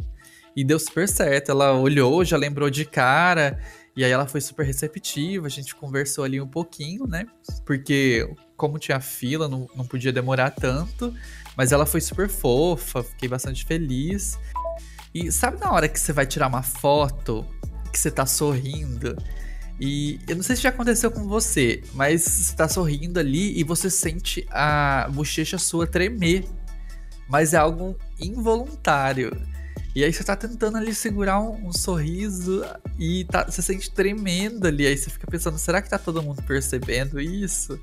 E 0.56 0.64
deu 0.64 0.78
super 0.78 1.08
certo. 1.08 1.52
Ela 1.52 1.72
olhou, 1.74 2.26
já 2.26 2.36
lembrou 2.36 2.70
de 2.70 2.84
cara. 2.84 3.60
E 3.96 4.04
aí 4.04 4.12
ela 4.12 4.28
foi 4.28 4.42
super 4.42 4.66
receptiva, 4.66 5.46
a 5.46 5.50
gente 5.50 5.76
conversou 5.76 6.24
ali 6.24 6.42
um 6.42 6.48
pouquinho, 6.48 7.06
né? 7.06 7.26
Porque 7.66 8.28
como 8.58 8.80
tinha 8.80 9.00
fila, 9.00 9.48
não, 9.48 9.70
não 9.76 9.86
podia 9.86 10.12
demorar 10.12 10.52
tanto. 10.52 11.14
Mas 11.56 11.72
ela 11.72 11.86
foi 11.86 12.02
super 12.02 12.28
fofa, 12.28 13.04
fiquei 13.04 13.30
bastante 13.30 13.66
feliz. 13.66 14.40
E 15.14 15.32
sabe 15.32 15.60
na 15.60 15.72
hora 15.72 15.88
que 15.88 16.00
você 16.00 16.12
vai 16.12 16.26
tirar 16.26 16.48
uma 16.48 16.64
foto, 16.64 17.46
que 17.92 18.00
você 18.00 18.10
tá 18.10 18.26
sorrindo? 18.26 19.16
E 19.80 20.20
eu 20.28 20.36
não 20.36 20.44
sei 20.44 20.56
se 20.56 20.64
já 20.64 20.70
aconteceu 20.70 21.12
com 21.12 21.28
você, 21.28 21.84
mas 21.94 22.24
você 22.24 22.56
tá 22.56 22.68
sorrindo 22.68 23.20
ali 23.20 23.60
e 23.60 23.64
você 23.64 23.90
sente 23.90 24.48
a 24.50 25.08
bochecha 25.12 25.60
sua 25.60 25.86
tremer 25.86 26.46
mas 27.28 27.54
é 27.54 27.58
algo 27.58 27.98
involuntário. 28.20 29.36
E 29.96 30.04
aí 30.04 30.12
você 30.12 30.24
tá 30.24 30.36
tentando 30.36 30.78
ali 30.78 30.94
segurar 30.94 31.40
um, 31.40 31.68
um 31.68 31.72
sorriso 31.72 32.66
e 32.98 33.26
tá, 33.26 33.46
você 33.46 33.62
sente 33.62 33.92
tremendo 33.92 34.66
ali. 34.66 34.88
Aí 34.88 34.98
você 34.98 35.10
fica 35.10 35.28
pensando, 35.28 35.58
será 35.60 35.82
que 35.82 35.90
tá 35.90 36.00
todo 36.00 36.24
mundo 36.24 36.42
percebendo 36.44 37.20
isso? 37.20 37.80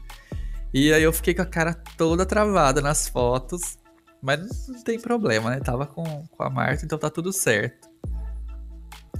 E 0.74 0.92
aí 0.92 1.02
eu 1.02 1.12
fiquei 1.12 1.34
com 1.34 1.42
a 1.42 1.46
cara 1.46 1.72
toda 1.96 2.26
travada 2.26 2.80
nas 2.80 3.08
fotos. 3.08 3.78
Mas 4.20 4.68
não 4.68 4.82
tem 4.82 4.98
problema, 5.00 5.50
né? 5.50 5.60
Tava 5.60 5.86
com, 5.86 6.26
com 6.26 6.42
a 6.42 6.50
Marta, 6.50 6.84
então 6.84 6.98
tá 6.98 7.08
tudo 7.08 7.32
certo. 7.32 7.88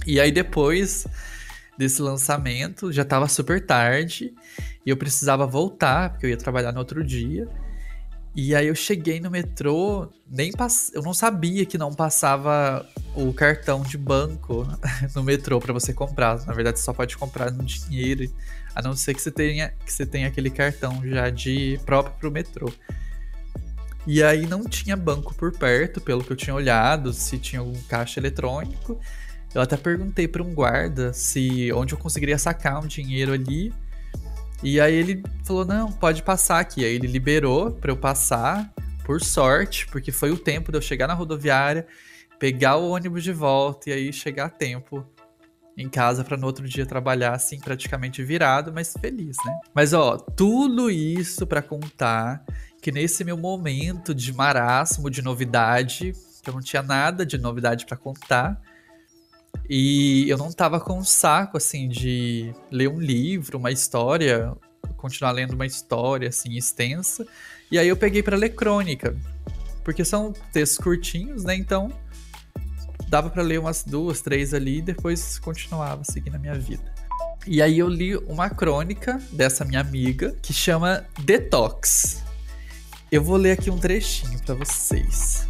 E 0.05 0.19
aí 0.19 0.31
depois 0.31 1.07
desse 1.77 2.01
lançamento, 2.01 2.91
já 2.91 3.03
tava 3.03 3.27
super 3.27 3.65
tarde. 3.65 4.33
E 4.85 4.89
eu 4.89 4.97
precisava 4.97 5.47
voltar, 5.47 6.11
porque 6.11 6.25
eu 6.25 6.29
ia 6.29 6.37
trabalhar 6.37 6.71
no 6.71 6.79
outro 6.79 7.03
dia. 7.03 7.47
E 8.33 8.55
aí 8.55 8.67
eu 8.67 8.75
cheguei 8.75 9.19
no 9.19 9.29
metrô, 9.29 10.09
nem 10.29 10.51
pass... 10.51 10.89
eu 10.93 11.01
não 11.01 11.13
sabia 11.13 11.65
que 11.65 11.77
não 11.77 11.93
passava 11.93 12.87
o 13.13 13.33
cartão 13.33 13.81
de 13.81 13.97
banco 13.97 14.65
no 15.13 15.21
metrô 15.21 15.59
para 15.59 15.73
você 15.73 15.93
comprar. 15.93 16.45
Na 16.45 16.53
verdade, 16.53 16.79
você 16.79 16.85
só 16.85 16.93
pode 16.93 17.17
comprar 17.17 17.51
no 17.51 17.63
dinheiro, 17.63 18.31
a 18.73 18.81
não 18.81 18.95
ser 18.95 19.13
que 19.13 19.21
você 19.21 19.31
tenha 19.31 19.73
que 19.85 19.91
você 19.91 20.05
tenha 20.05 20.27
aquele 20.27 20.49
cartão 20.49 21.01
já 21.05 21.29
de 21.29 21.77
próprio 21.85 22.15
pro 22.19 22.31
metrô. 22.31 22.71
E 24.07 24.23
aí 24.23 24.47
não 24.47 24.63
tinha 24.63 24.95
banco 24.95 25.35
por 25.35 25.51
perto, 25.51 26.01
pelo 26.01 26.23
que 26.23 26.31
eu 26.31 26.37
tinha 26.37 26.55
olhado, 26.55 27.13
se 27.13 27.37
tinha 27.37 27.59
algum 27.59 27.79
caixa 27.83 28.19
eletrônico. 28.19 28.99
Eu 29.53 29.61
até 29.61 29.75
perguntei 29.75 30.27
para 30.27 30.41
um 30.41 30.53
guarda 30.53 31.11
se 31.13 31.71
onde 31.73 31.93
eu 31.93 31.97
conseguiria 31.97 32.37
sacar 32.37 32.81
um 32.81 32.87
dinheiro 32.87 33.33
ali. 33.33 33.73
E 34.63 34.79
aí 34.79 34.93
ele 34.93 35.23
falou: 35.43 35.65
"Não, 35.65 35.91
pode 35.91 36.23
passar 36.23 36.59
aqui". 36.59 36.85
Aí 36.85 36.93
ele 36.93 37.07
liberou 37.07 37.71
para 37.71 37.91
eu 37.91 37.97
passar, 37.97 38.71
por 39.03 39.21
sorte, 39.21 39.87
porque 39.87 40.11
foi 40.11 40.31
o 40.31 40.37
tempo 40.37 40.71
de 40.71 40.77
eu 40.77 40.81
chegar 40.81 41.07
na 41.07 41.13
rodoviária, 41.13 41.87
pegar 42.39 42.77
o 42.77 42.91
ônibus 42.91 43.23
de 43.23 43.33
volta 43.33 43.89
e 43.89 43.93
aí 43.93 44.13
chegar 44.13 44.45
a 44.45 44.49
tempo 44.49 45.05
em 45.77 45.89
casa 45.89 46.23
para 46.23 46.37
no 46.37 46.45
outro 46.45 46.67
dia 46.67 46.85
trabalhar 46.85 47.33
assim 47.33 47.59
praticamente 47.59 48.23
virado, 48.23 48.71
mas 48.73 48.93
feliz, 48.99 49.37
né? 49.45 49.59
Mas 49.73 49.93
ó, 49.93 50.17
tudo 50.17 50.89
isso 50.89 51.47
para 51.47 51.61
contar 51.61 52.43
que 52.81 52.91
nesse 52.91 53.23
meu 53.23 53.37
momento 53.37 54.13
de 54.13 54.33
marasmo, 54.33 55.09
de 55.09 55.21
novidade, 55.21 56.13
que 56.41 56.49
eu 56.49 56.53
não 56.53 56.61
tinha 56.61 56.81
nada 56.81 57.25
de 57.25 57.37
novidade 57.37 57.85
para 57.85 57.95
contar, 57.95 58.59
e 59.69 60.29
eu 60.29 60.37
não 60.37 60.51
tava 60.51 60.79
com 60.79 60.97
um 60.97 61.03
saco, 61.03 61.57
assim, 61.57 61.87
de 61.87 62.53
ler 62.69 62.89
um 62.89 62.99
livro, 62.99 63.57
uma 63.57 63.71
história, 63.71 64.53
continuar 64.97 65.31
lendo 65.31 65.53
uma 65.53 65.65
história, 65.65 66.29
assim, 66.29 66.57
extensa. 66.57 67.25
E 67.71 67.79
aí 67.79 67.87
eu 67.87 67.95
peguei 67.95 68.21
para 68.21 68.35
ler 68.35 68.49
crônica. 68.49 69.15
Porque 69.83 70.03
são 70.05 70.33
textos 70.51 70.77
curtinhos, 70.77 71.43
né? 71.43 71.55
Então 71.55 71.91
dava 73.07 73.29
para 73.29 73.41
ler 73.41 73.59
umas 73.59 73.83
duas, 73.83 74.21
três 74.21 74.53
ali 74.53 74.77
e 74.77 74.81
depois 74.81 75.39
continuava 75.39 76.03
seguindo 76.03 76.35
a 76.35 76.39
minha 76.39 76.53
vida. 76.53 76.93
E 77.47 77.61
aí 77.61 77.79
eu 77.79 77.89
li 77.89 78.15
uma 78.15 78.49
crônica 78.49 79.21
dessa 79.31 79.65
minha 79.65 79.81
amiga 79.81 80.35
que 80.41 80.53
chama 80.53 81.05
Detox. 81.23 82.21
Eu 83.11 83.23
vou 83.23 83.35
ler 83.35 83.51
aqui 83.51 83.69
um 83.69 83.77
trechinho 83.77 84.39
para 84.43 84.55
vocês. 84.55 85.47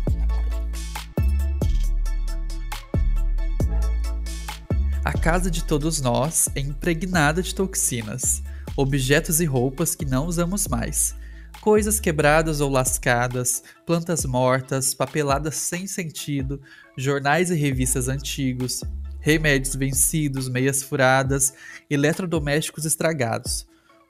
A 5.03 5.13
casa 5.13 5.50
de 5.50 5.63
todos 5.63 6.00
nós 6.00 6.48
é 6.53 6.60
impregnada 6.60 7.41
de 7.41 7.55
toxinas, 7.55 8.43
objetos 8.77 9.41
e 9.41 9.46
roupas 9.46 9.96
que 9.96 10.05
não 10.05 10.27
usamos 10.27 10.67
mais, 10.67 11.15
coisas 11.60 12.00
quebradas 12.00 12.62
ou 12.62 12.70
lascadas, 12.70 13.63
plantas 13.84 14.25
mortas, 14.25 14.93
papeladas 14.93 15.55
sem 15.55 15.88
sentido, 15.88 16.62
jornais 16.96 17.50
e 17.50 17.55
revistas 17.55 18.08
antigos, 18.08 18.84
remédios 19.20 19.75
vencidos, 19.75 20.48
meias 20.48 20.84
furadas, 20.84 21.51
eletrodomésticos 21.89 22.86
estragados. 22.86 23.65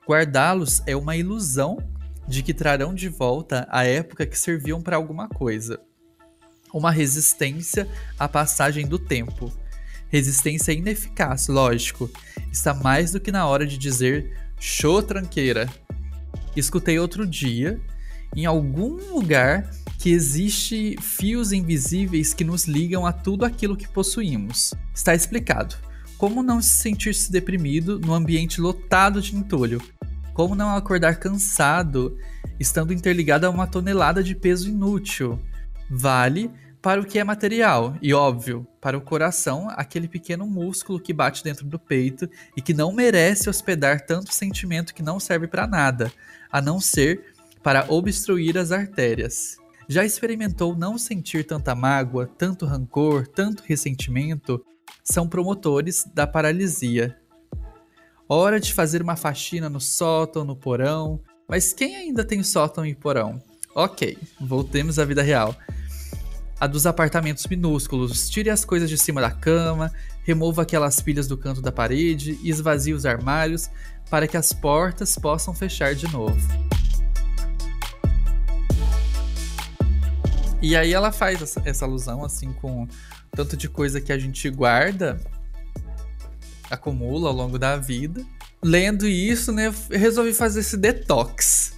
Guardá-los 0.05 0.83
é 0.85 0.93
uma 0.93 1.15
ilusão 1.15 1.77
de 2.27 2.43
que 2.43 2.53
trarão 2.53 2.93
de 2.93 3.07
volta 3.07 3.65
a 3.71 3.85
época 3.85 4.25
que 4.25 4.37
serviam 4.37 4.81
para 4.81 4.97
alguma 4.97 5.29
coisa. 5.29 5.79
Uma 6.73 6.91
resistência 6.91 7.87
à 8.19 8.27
passagem 8.27 8.85
do 8.85 8.99
tempo 8.99 9.53
Resistência 10.11 10.73
ineficaz, 10.73 11.47
lógico. 11.47 12.11
Está 12.51 12.73
mais 12.73 13.13
do 13.13 13.19
que 13.19 13.31
na 13.31 13.47
hora 13.47 13.65
de 13.65 13.77
dizer 13.77 14.37
show 14.59 15.01
tranqueira. 15.01 15.69
Escutei 16.53 16.99
outro 16.99 17.25
dia, 17.25 17.79
em 18.35 18.45
algum 18.45 18.97
lugar, 19.13 19.71
que 19.97 20.09
existe 20.09 20.97
fios 20.99 21.53
invisíveis 21.53 22.33
que 22.33 22.43
nos 22.43 22.65
ligam 22.65 23.05
a 23.05 23.13
tudo 23.13 23.45
aquilo 23.45 23.77
que 23.77 23.87
possuímos. 23.87 24.73
Está 24.93 25.15
explicado. 25.15 25.75
Como 26.17 26.43
não 26.43 26.61
se 26.61 26.79
sentir-se 26.79 27.31
deprimido 27.31 27.97
no 27.97 28.13
ambiente 28.13 28.59
lotado 28.59 29.21
de 29.21 29.33
entulho? 29.33 29.81
Como 30.33 30.55
não 30.55 30.75
acordar 30.75 31.15
cansado 31.15 32.17
estando 32.59 32.91
interligado 32.91 33.47
a 33.47 33.49
uma 33.49 33.65
tonelada 33.65 34.21
de 34.21 34.35
peso 34.35 34.69
inútil? 34.69 35.39
Vale 35.89 36.51
para 36.81 36.99
o 36.99 37.05
que 37.05 37.19
é 37.19 37.23
material 37.23 37.95
e 38.01 38.13
óbvio, 38.13 38.65
para 38.81 38.97
o 38.97 39.01
coração, 39.01 39.67
aquele 39.69 40.07
pequeno 40.07 40.47
músculo 40.47 40.99
que 40.99 41.13
bate 41.13 41.43
dentro 41.43 41.65
do 41.65 41.77
peito 41.77 42.27
e 42.57 42.61
que 42.61 42.73
não 42.73 42.91
merece 42.91 43.49
hospedar 43.49 44.01
tanto 44.01 44.33
sentimento 44.33 44.93
que 44.93 45.03
não 45.03 45.19
serve 45.19 45.47
para 45.47 45.67
nada, 45.67 46.11
a 46.51 46.59
não 46.59 46.79
ser 46.79 47.33
para 47.61 47.85
obstruir 47.87 48.57
as 48.57 48.71
artérias. 48.71 49.57
Já 49.87 50.03
experimentou 50.03 50.75
não 50.75 50.97
sentir 50.97 51.45
tanta 51.45 51.75
mágoa, 51.75 52.25
tanto 52.25 52.65
rancor, 52.65 53.27
tanto 53.27 53.63
ressentimento? 53.63 54.65
São 55.03 55.27
promotores 55.27 56.05
da 56.15 56.25
paralisia. 56.25 57.15
Hora 58.27 58.59
de 58.59 58.73
fazer 58.73 59.01
uma 59.01 59.15
faxina 59.15 59.69
no 59.69 59.81
sótão, 59.81 60.43
no 60.43 60.55
porão. 60.55 61.19
Mas 61.47 61.73
quem 61.73 61.95
ainda 61.95 62.23
tem 62.23 62.41
sótão 62.41 62.85
e 62.85 62.95
porão? 62.95 63.41
Ok, 63.75 64.17
voltemos 64.39 64.97
à 64.97 65.05
vida 65.05 65.21
real 65.21 65.55
a 66.61 66.67
dos 66.67 66.85
apartamentos 66.85 67.47
minúsculos. 67.47 68.29
Tire 68.29 68.51
as 68.51 68.63
coisas 68.63 68.87
de 68.87 68.95
cima 68.95 69.19
da 69.19 69.31
cama, 69.31 69.91
remova 70.23 70.61
aquelas 70.61 71.01
pilhas 71.01 71.27
do 71.27 71.35
canto 71.35 71.59
da 71.59 71.71
parede 71.71 72.37
e 72.43 72.51
esvazie 72.51 72.93
os 72.93 73.03
armários 73.03 73.67
para 74.11 74.27
que 74.27 74.37
as 74.37 74.53
portas 74.53 75.17
possam 75.17 75.55
fechar 75.55 75.95
de 75.95 76.07
novo. 76.11 76.39
E 80.61 80.75
aí 80.75 80.93
ela 80.93 81.11
faz 81.11 81.57
essa, 81.65 81.85
alusão 81.85 82.23
assim 82.23 82.53
com 82.53 82.87
tanto 83.31 83.57
de 83.57 83.67
coisa 83.67 83.99
que 83.99 84.13
a 84.13 84.19
gente 84.19 84.47
guarda, 84.51 85.19
acumula 86.69 87.29
ao 87.29 87.35
longo 87.35 87.57
da 87.57 87.75
vida. 87.75 88.23
Lendo 88.63 89.07
isso, 89.07 89.51
né, 89.51 89.73
resolvi 89.89 90.31
fazer 90.31 90.59
esse 90.59 90.77
detox. 90.77 91.73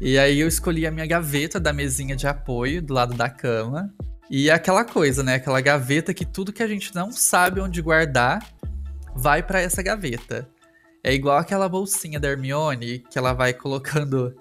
E 0.00 0.18
aí 0.18 0.40
eu 0.40 0.48
escolhi 0.48 0.84
a 0.84 0.90
minha 0.90 1.06
gaveta 1.06 1.60
da 1.60 1.72
mesinha 1.72 2.16
de 2.16 2.26
apoio 2.26 2.82
do 2.82 2.92
lado 2.92 3.14
da 3.14 3.30
cama. 3.30 3.94
E 4.28 4.50
é 4.50 4.52
aquela 4.52 4.84
coisa, 4.84 5.22
né? 5.22 5.34
Aquela 5.34 5.60
gaveta 5.60 6.12
que 6.12 6.24
tudo 6.24 6.52
que 6.52 6.62
a 6.62 6.68
gente 6.68 6.94
não 6.94 7.12
sabe 7.12 7.60
onde 7.60 7.80
guardar 7.80 8.44
vai 9.14 9.42
para 9.42 9.60
essa 9.60 9.82
gaveta. 9.82 10.48
É 11.02 11.14
igual 11.14 11.38
aquela 11.38 11.68
bolsinha 11.68 12.18
da 12.18 12.28
Hermione 12.28 13.04
que 13.10 13.18
ela 13.18 13.32
vai 13.32 13.54
colocando 13.54 14.34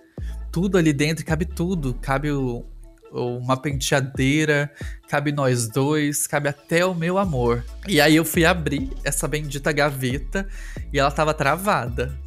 tudo 0.51 0.77
ali 0.77 0.91
dentro, 0.91 1.23
cabe 1.23 1.45
tudo, 1.45 1.93
cabe 2.01 2.31
o, 2.31 2.65
uma 3.11 3.55
penteadeira, 3.55 4.71
cabe 5.07 5.31
nós 5.31 5.67
dois, 5.67 6.25
cabe 6.25 6.49
até 6.49 6.83
o 6.83 6.95
meu 6.95 7.19
amor. 7.19 7.63
E 7.87 8.01
aí 8.01 8.15
eu 8.15 8.25
fui 8.25 8.43
abrir 8.43 8.89
essa 9.03 9.27
bendita 9.27 9.71
gaveta 9.71 10.47
e 10.91 10.97
ela 10.97 11.11
tava 11.11 11.33
travada. 11.33 12.17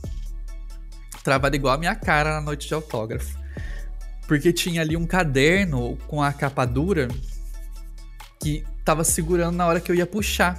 Travada 1.25 1.57
igual 1.57 1.75
a 1.75 1.79
minha 1.79 1.97
cara 1.97 2.35
na 2.35 2.41
noite 2.41 2.69
de 2.69 2.75
autógrafo. 2.75 3.37
Porque 4.29 4.53
tinha 4.53 4.83
ali 4.83 4.97
um 4.97 5.07
caderno 5.07 5.99
com 6.07 6.23
a 6.23 6.33
capa 6.33 6.65
dura 6.65 7.09
que 8.49 8.65
tava 8.83 9.05
segurando 9.05 9.57
na 9.57 9.67
hora 9.67 9.81
que 9.81 9.93
eu 9.93 9.95
ia 9.95 10.07
puxar. 10.07 10.59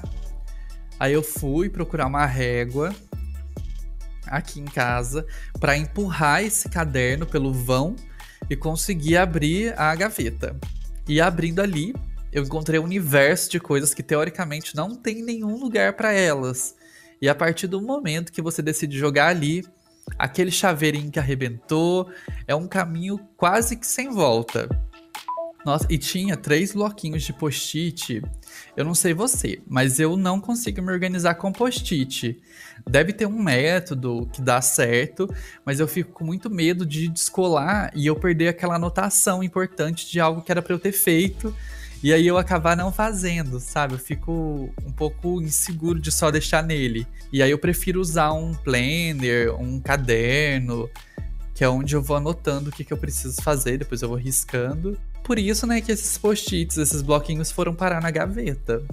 Aí 1.00 1.12
eu 1.12 1.24
fui 1.24 1.70
procurar 1.70 2.06
uma 2.06 2.26
régua 2.26 2.94
aqui 4.28 4.60
em 4.60 4.66
casa 4.66 5.26
para 5.60 5.76
empurrar 5.76 6.44
esse 6.44 6.70
caderno 6.70 7.26
pelo 7.26 7.52
vão 7.52 7.96
e 8.48 8.56
conseguir 8.56 9.18
abrir 9.18 9.74
a 9.80 9.96
gaveta. 9.96 10.56
E 11.08 11.20
abrindo 11.20 11.62
ali, 11.62 11.96
eu 12.32 12.44
encontrei 12.44 12.80
um 12.80 12.84
universo 12.84 13.50
de 13.50 13.60
coisas 13.60 13.92
que 13.92 14.04
teoricamente 14.04 14.76
não 14.76 14.96
tem 14.96 15.24
nenhum 15.24 15.58
lugar 15.58 15.94
para 15.94 16.14
elas. 16.14 16.76
E 17.20 17.28
a 17.28 17.34
partir 17.34 17.66
do 17.66 17.82
momento 17.82 18.32
que 18.32 18.42
você 18.42 18.62
decide 18.62 19.00
jogar 19.00 19.30
ali, 19.30 19.66
aquele 20.18 20.52
chaveirinho 20.52 21.10
que 21.10 21.20
arrebentou 21.20 22.12
é 22.48 22.54
um 22.54 22.68
caminho 22.68 23.20
quase 23.36 23.76
que 23.76 23.88
sem 23.88 24.12
volta. 24.12 24.70
Nossa, 25.66 25.86
e 25.90 25.98
tinha 25.98 26.38
três 26.38 26.72
bloquinhos 26.72 27.24
de 27.24 27.34
post-it. 27.34 28.22
Eu 28.78 28.86
não 28.86 28.96
sei 28.96 29.14
você, 29.14 29.62
mas 29.68 30.00
eu 30.00 30.16
não 30.16 30.40
consigo 30.40 30.82
me 30.82 30.92
organizar 30.92 31.36
com 31.36 31.52
post-it. 31.52 32.42
Deve 32.90 33.12
ter 33.12 33.26
um 33.26 33.38
método 33.38 34.30
que 34.32 34.42
dá 34.42 34.62
certo, 34.62 35.28
mas 35.66 35.80
eu 35.80 35.88
fico 35.88 36.14
com 36.14 36.24
muito 36.24 36.50
medo 36.50 36.86
de 36.86 37.10
descolar 37.10 37.92
e 37.94 38.08
eu 38.08 38.16
perder 38.16 38.48
aquela 38.48 38.76
anotação 38.76 39.44
importante 39.44 40.10
de 40.10 40.20
algo 40.20 40.42
que 40.42 40.52
era 40.52 40.62
para 40.62 40.74
eu 40.74 40.80
ter 40.80 40.94
feito. 40.94 41.54
E 42.02 42.14
aí 42.14 42.26
eu 42.26 42.38
acabar 42.38 42.78
não 42.78 42.94
fazendo, 42.94 43.60
sabe? 43.60 43.96
Eu 43.96 44.00
fico 44.00 44.74
um 44.86 44.92
pouco 44.94 45.42
inseguro 45.42 46.00
de 46.00 46.10
só 46.10 46.32
deixar 46.32 46.64
nele. 46.64 47.06
E 47.34 47.44
aí 47.44 47.52
eu 47.52 47.60
prefiro 47.60 48.00
usar 48.00 48.32
um 48.32 48.54
planner, 48.54 49.54
um 49.60 49.82
caderno, 49.82 50.90
que 51.54 51.66
é 51.66 51.68
onde 51.68 51.94
eu 51.94 52.02
vou 52.02 52.16
anotando 52.16 52.70
o 52.70 52.72
que, 52.72 52.86
que 52.86 52.94
eu 52.94 52.98
preciso 52.98 53.42
fazer, 53.42 53.78
depois 53.78 54.02
eu 54.02 54.08
vou 54.08 54.18
riscando 54.18 54.98
por 55.30 55.38
isso, 55.38 55.68
né, 55.68 55.80
que 55.80 55.92
esses 55.92 56.18
post-its, 56.18 56.76
esses 56.76 57.04
bloquinhos 57.04 57.52
foram 57.52 57.76
parar 57.76 58.02
na 58.02 58.10
gaveta. 58.10 58.84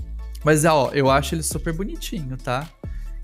Mas, 0.44 0.66
ó, 0.66 0.90
eu 0.92 1.10
acho 1.10 1.34
ele 1.34 1.42
super 1.42 1.72
bonitinho, 1.72 2.36
tá? 2.36 2.68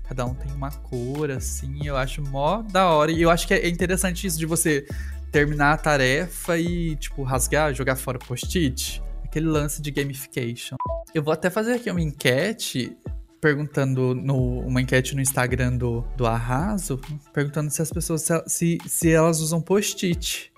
Cada 0.09 0.25
um 0.25 0.33
tem 0.33 0.51
uma 0.51 0.71
cor, 0.71 1.29
assim, 1.29 1.85
eu 1.85 1.95
acho 1.95 2.23
mó 2.23 2.63
da 2.63 2.89
hora. 2.89 3.11
E 3.11 3.21
eu 3.21 3.29
acho 3.29 3.47
que 3.47 3.53
é 3.53 3.69
interessante 3.69 4.25
isso 4.25 4.39
de 4.39 4.47
você 4.47 4.87
terminar 5.31 5.73
a 5.73 5.77
tarefa 5.77 6.57
e, 6.57 6.95
tipo, 6.95 7.21
rasgar, 7.21 7.71
jogar 7.71 7.97
fora 7.97 8.17
o 8.17 8.25
post-it. 8.25 8.99
Aquele 9.23 9.45
lance 9.45 9.79
de 9.79 9.91
gamification. 9.91 10.75
Eu 11.13 11.21
vou 11.21 11.33
até 11.35 11.51
fazer 11.51 11.73
aqui 11.73 11.91
uma 11.91 12.01
enquete 12.01 12.97
perguntando 13.39 14.15
no, 14.15 14.61
uma 14.61 14.81
enquete 14.81 15.13
no 15.13 15.21
Instagram 15.21 15.77
do, 15.77 16.03
do 16.17 16.25
Arraso, 16.25 16.99
perguntando 17.31 17.69
se 17.69 17.79
as 17.79 17.91
pessoas 17.91 18.27
se, 18.47 18.79
se 18.87 19.11
elas 19.11 19.39
usam 19.39 19.61
post-it. 19.61 20.51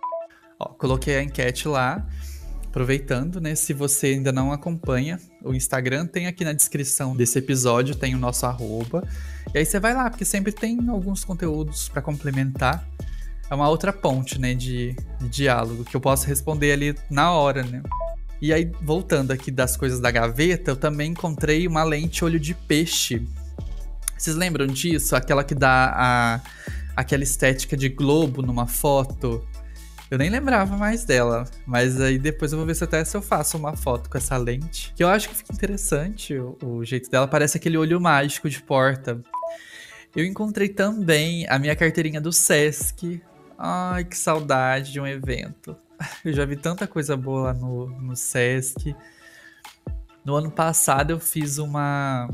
Ó, 0.58 0.70
coloquei 0.70 1.18
a 1.18 1.22
enquete 1.22 1.68
lá. 1.68 2.08
Aproveitando, 2.76 3.40
né? 3.40 3.56
Se 3.56 3.72
você 3.72 4.08
ainda 4.08 4.34
não 4.34 4.52
acompanha 4.52 5.18
o 5.42 5.54
Instagram, 5.54 6.06
tem 6.06 6.28
aqui 6.28 6.44
na 6.44 6.52
descrição 6.52 7.16
desse 7.16 7.40
episódio, 7.40 7.96
tem 7.96 8.14
o 8.14 8.18
nosso 8.18 8.46
arroba. 8.46 9.08
E 9.54 9.60
aí 9.60 9.66
você 9.66 9.80
vai 9.80 9.94
lá, 9.94 10.10
porque 10.10 10.26
sempre 10.26 10.52
tem 10.52 10.78
alguns 10.90 11.24
conteúdos 11.24 11.88
para 11.88 12.02
complementar. 12.02 12.86
É 13.50 13.56
uma 13.56 13.70
outra 13.70 13.94
ponte, 13.94 14.38
né, 14.38 14.54
de, 14.54 14.94
de 15.22 15.30
diálogo, 15.30 15.86
que 15.86 15.96
eu 15.96 16.02
posso 16.02 16.28
responder 16.28 16.74
ali 16.74 16.94
na 17.10 17.32
hora, 17.32 17.64
né? 17.64 17.82
E 18.42 18.52
aí, 18.52 18.70
voltando 18.82 19.32
aqui 19.32 19.52
das 19.52 19.78
coisas 19.78 20.02
da 20.02 20.12
gaveta, 20.12 20.72
eu 20.72 20.76
também 20.76 21.12
encontrei 21.12 21.66
uma 21.70 21.86
lente 21.86 22.26
olho 22.26 22.42
de 22.42 22.54
peixe. 22.54 23.26
Vocês 24.18 24.36
lembram 24.36 24.68
disso? 24.68 25.16
Aquela 25.16 25.46
que 25.46 25.56
dá 25.56 25.94
a, 25.96 26.42
aquela 26.94 27.24
estética 27.24 27.78
de 27.78 27.88
globo 27.88 28.42
numa 28.42 28.68
foto. 28.68 29.48
Eu 30.10 30.20
nem 30.20 30.30
lembrava 30.30 30.78
mais 30.78 31.04
dela, 31.04 31.46
mas 31.66 32.00
aí 32.00 32.20
depois 32.20 32.52
eu 32.52 32.60
vou 32.60 32.68
ver 32.68 32.76
se 32.76 32.84
até 32.84 33.04
se 33.04 33.18
eu 33.18 33.22
faço 33.22 33.58
uma 33.58 33.76
foto 33.76 34.08
com 34.10 34.18
essa 34.18 34.38
lente. 34.38 34.94
Que 34.96 35.04
eu 35.04 35.08
acho 35.08 35.28
que 35.30 35.36
fica 35.36 35.54
interessante 35.54 36.38
o, 36.38 36.56
o 36.64 36.86
jeito 36.86 37.10
dela, 37.10 37.28
parece 37.28 37.58
aquele 37.58 37.78
olho 37.78 38.00
mágico 38.00 38.48
de 38.48 38.62
porta. 38.62 39.20
Eu 40.16 40.24
encontrei 40.24 40.70
também 40.70 41.46
a 41.50 41.58
minha 41.58 41.76
carteirinha 41.76 42.22
do 42.22 42.32
Sesc. 42.32 43.22
Ai, 43.58 44.06
que 44.06 44.16
saudade 44.16 44.92
de 44.92 45.00
um 45.00 45.08
evento. 45.08 45.76
Eu 46.24 46.34
já 46.34 46.46
vi 46.46 46.56
tanta 46.56 46.86
coisa 46.86 47.18
boa 47.18 47.44
lá 47.44 47.54
no, 47.54 47.88
no 48.00 48.16
Sesc. 48.16 48.96
No 50.24 50.36
ano 50.36 50.50
passado 50.50 51.12
eu 51.12 51.20
fiz 51.20 51.60
uma 51.60 52.28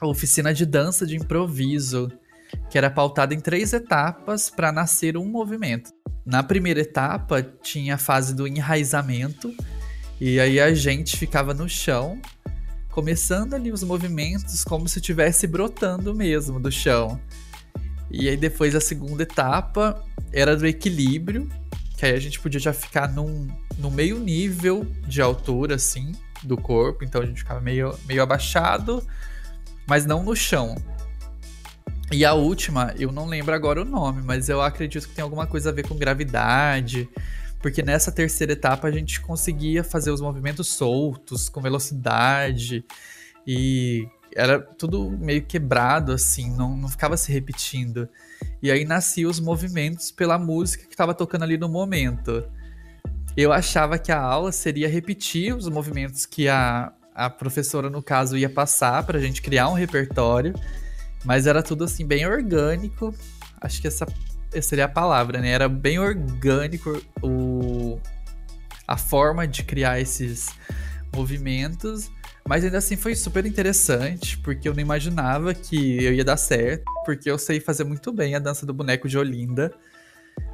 oficina 0.00 0.54
de 0.54 0.64
dança 0.64 1.06
de 1.06 1.14
improviso, 1.14 2.10
que 2.70 2.78
era 2.78 2.90
pautada 2.90 3.34
em 3.34 3.40
três 3.40 3.74
etapas 3.74 4.48
para 4.48 4.72
nascer 4.72 5.14
um 5.16 5.26
movimento. 5.26 5.90
Na 6.26 6.42
primeira 6.42 6.80
etapa 6.80 7.40
tinha 7.40 7.94
a 7.94 7.98
fase 7.98 8.34
do 8.34 8.48
enraizamento, 8.48 9.54
e 10.20 10.40
aí 10.40 10.58
a 10.58 10.74
gente 10.74 11.16
ficava 11.16 11.54
no 11.54 11.68
chão, 11.68 12.20
começando 12.90 13.54
ali 13.54 13.70
os 13.70 13.84
movimentos 13.84 14.64
como 14.64 14.88
se 14.88 14.98
estivesse 14.98 15.46
brotando 15.46 16.12
mesmo 16.12 16.58
do 16.58 16.72
chão. 16.72 17.20
E 18.10 18.28
aí 18.28 18.36
depois 18.36 18.74
a 18.74 18.80
segunda 18.80 19.22
etapa 19.22 20.02
era 20.32 20.56
do 20.56 20.66
equilíbrio, 20.66 21.48
que 21.96 22.04
aí 22.04 22.14
a 22.14 22.18
gente 22.18 22.40
podia 22.40 22.58
já 22.58 22.72
ficar 22.72 23.06
num, 23.08 23.46
no 23.78 23.88
meio 23.88 24.18
nível 24.18 24.84
de 25.06 25.22
altura, 25.22 25.76
assim, 25.76 26.10
do 26.42 26.56
corpo, 26.56 27.04
então 27.04 27.22
a 27.22 27.26
gente 27.26 27.38
ficava 27.38 27.60
meio, 27.60 27.96
meio 28.04 28.20
abaixado, 28.20 29.00
mas 29.86 30.04
não 30.04 30.24
no 30.24 30.34
chão. 30.34 30.74
E 32.12 32.24
a 32.24 32.34
última, 32.34 32.94
eu 32.98 33.10
não 33.10 33.26
lembro 33.26 33.54
agora 33.54 33.82
o 33.82 33.84
nome, 33.84 34.22
mas 34.22 34.48
eu 34.48 34.60
acredito 34.60 35.08
que 35.08 35.14
tem 35.14 35.22
alguma 35.22 35.46
coisa 35.46 35.70
a 35.70 35.72
ver 35.72 35.86
com 35.86 35.96
gravidade. 35.96 37.08
Porque 37.60 37.82
nessa 37.82 38.12
terceira 38.12 38.52
etapa 38.52 38.86
a 38.86 38.92
gente 38.92 39.20
conseguia 39.20 39.82
fazer 39.82 40.10
os 40.10 40.20
movimentos 40.20 40.68
soltos, 40.68 41.48
com 41.48 41.60
velocidade. 41.60 42.84
E 43.44 44.08
era 44.36 44.60
tudo 44.60 45.10
meio 45.10 45.42
quebrado, 45.42 46.12
assim, 46.12 46.54
não, 46.54 46.76
não 46.76 46.88
ficava 46.88 47.16
se 47.16 47.32
repetindo. 47.32 48.08
E 48.62 48.70
aí 48.70 48.84
nasciam 48.84 49.30
os 49.30 49.40
movimentos 49.40 50.12
pela 50.12 50.38
música 50.38 50.84
que 50.84 50.94
estava 50.94 51.14
tocando 51.14 51.42
ali 51.42 51.58
no 51.58 51.68
momento. 51.68 52.44
Eu 53.36 53.52
achava 53.52 53.98
que 53.98 54.12
a 54.12 54.20
aula 54.20 54.52
seria 54.52 54.88
repetir 54.88 55.54
os 55.54 55.68
movimentos 55.68 56.24
que 56.24 56.48
a, 56.48 56.92
a 57.14 57.28
professora, 57.28 57.90
no 57.90 58.02
caso, 58.02 58.36
ia 58.36 58.48
passar 58.48 59.02
para 59.04 59.18
a 59.18 59.20
gente 59.20 59.42
criar 59.42 59.68
um 59.68 59.74
repertório. 59.74 60.54
Mas 61.24 61.46
era 61.46 61.62
tudo 61.62 61.84
assim, 61.84 62.06
bem 62.06 62.26
orgânico. 62.26 63.14
Acho 63.60 63.80
que 63.80 63.88
essa, 63.88 64.06
essa 64.52 64.68
seria 64.68 64.84
a 64.84 64.88
palavra, 64.88 65.40
né? 65.40 65.50
Era 65.50 65.68
bem 65.68 65.98
orgânico 65.98 67.02
o, 67.22 67.98
a 68.86 68.96
forma 68.96 69.46
de 69.46 69.64
criar 69.64 70.00
esses 70.00 70.48
movimentos. 71.14 72.10
Mas 72.48 72.64
ainda 72.64 72.78
assim 72.78 72.96
foi 72.96 73.16
super 73.16 73.44
interessante, 73.44 74.38
porque 74.38 74.68
eu 74.68 74.74
não 74.74 74.80
imaginava 74.80 75.52
que 75.52 76.04
eu 76.04 76.12
ia 76.12 76.24
dar 76.24 76.36
certo, 76.36 76.84
porque 77.04 77.28
eu 77.28 77.38
sei 77.38 77.58
fazer 77.58 77.82
muito 77.82 78.12
bem 78.12 78.36
a 78.36 78.38
dança 78.38 78.64
do 78.64 78.72
boneco 78.72 79.08
de 79.08 79.18
Olinda. 79.18 79.72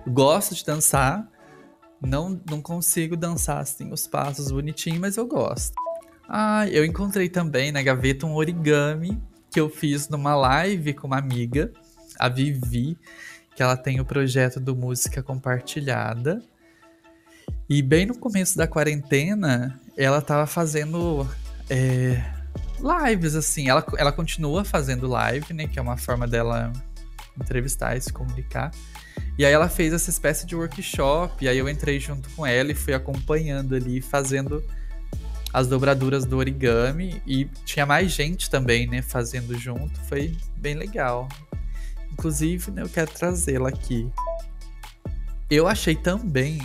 Gosto 0.07 0.55
de 0.55 0.65
dançar, 0.65 1.29
não, 2.01 2.41
não 2.49 2.63
consigo 2.63 3.15
dançar 3.15 3.59
assim 3.59 3.93
os 3.93 4.07
passos 4.07 4.51
bonitinhos, 4.51 5.01
mas 5.01 5.17
eu 5.19 5.27
gosto. 5.27 5.75
Ah, 6.27 6.67
eu 6.69 6.85
encontrei 6.85 7.29
também 7.29 7.71
na 7.71 7.83
gaveta 7.83 8.27
um 8.27 8.35
origami 8.35 9.21
que 9.53 9.61
eu 9.61 9.69
fiz 9.69 10.09
numa 10.09 10.35
live 10.35 10.95
com 10.95 11.07
uma 11.07 11.19
amiga, 11.19 11.71
a 12.19 12.29
Vivi, 12.29 12.97
que 13.55 13.63
ela 13.63 13.77
tem 13.77 14.01
o 14.01 14.05
projeto 14.05 14.59
do 14.59 14.75
Música 14.75 15.23
Compartilhada. 15.23 16.43
E 17.69 17.83
bem 17.83 18.07
no 18.07 18.17
começo 18.17 18.57
da 18.57 18.67
quarentena, 18.67 19.79
ela 19.97 20.23
tava 20.23 20.47
fazendo 20.47 21.29
é, 21.69 22.25
lives, 23.07 23.35
assim. 23.35 23.69
Ela, 23.69 23.85
ela 23.99 24.11
continua 24.11 24.65
fazendo 24.65 25.07
live, 25.07 25.53
né? 25.53 25.67
Que 25.67 25.79
é 25.79 25.83
uma 25.83 25.99
forma 25.99 26.27
dela 26.27 26.73
entrevistar 27.39 27.95
e 27.95 28.01
se 28.01 28.13
comunicar. 28.13 28.71
E 29.39 29.45
aí 29.45 29.53
ela 29.53 29.69
fez 29.69 29.93
essa 29.93 30.09
espécie 30.09 30.47
de 30.47 30.57
workshop, 30.57 31.45
e 31.45 31.49
aí 31.49 31.59
eu 31.59 31.69
entrei 31.69 32.01
junto 32.01 32.29
com 32.31 32.47
ela 32.47 32.73
e 32.73 32.75
fui 32.75 32.95
acompanhando 32.95 33.75
ali, 33.75 34.01
fazendo 34.01 34.65
as 35.53 35.67
dobraduras 35.69 36.25
do 36.25 36.39
origami 36.39 37.23
e 37.27 37.45
tinha 37.65 37.85
mais 37.85 38.11
gente 38.13 38.49
também, 38.49 38.87
né, 38.87 39.03
fazendo 39.03 39.57
junto. 39.59 40.01
Foi 40.09 40.37
bem 40.57 40.75
legal. 40.75 41.29
Inclusive, 42.13 42.71
né, 42.71 42.83
eu 42.83 42.89
quero 42.89 43.11
trazê-la 43.11 43.69
aqui. 43.69 44.11
Eu 45.51 45.69
achei 45.69 45.95
também 45.95 46.61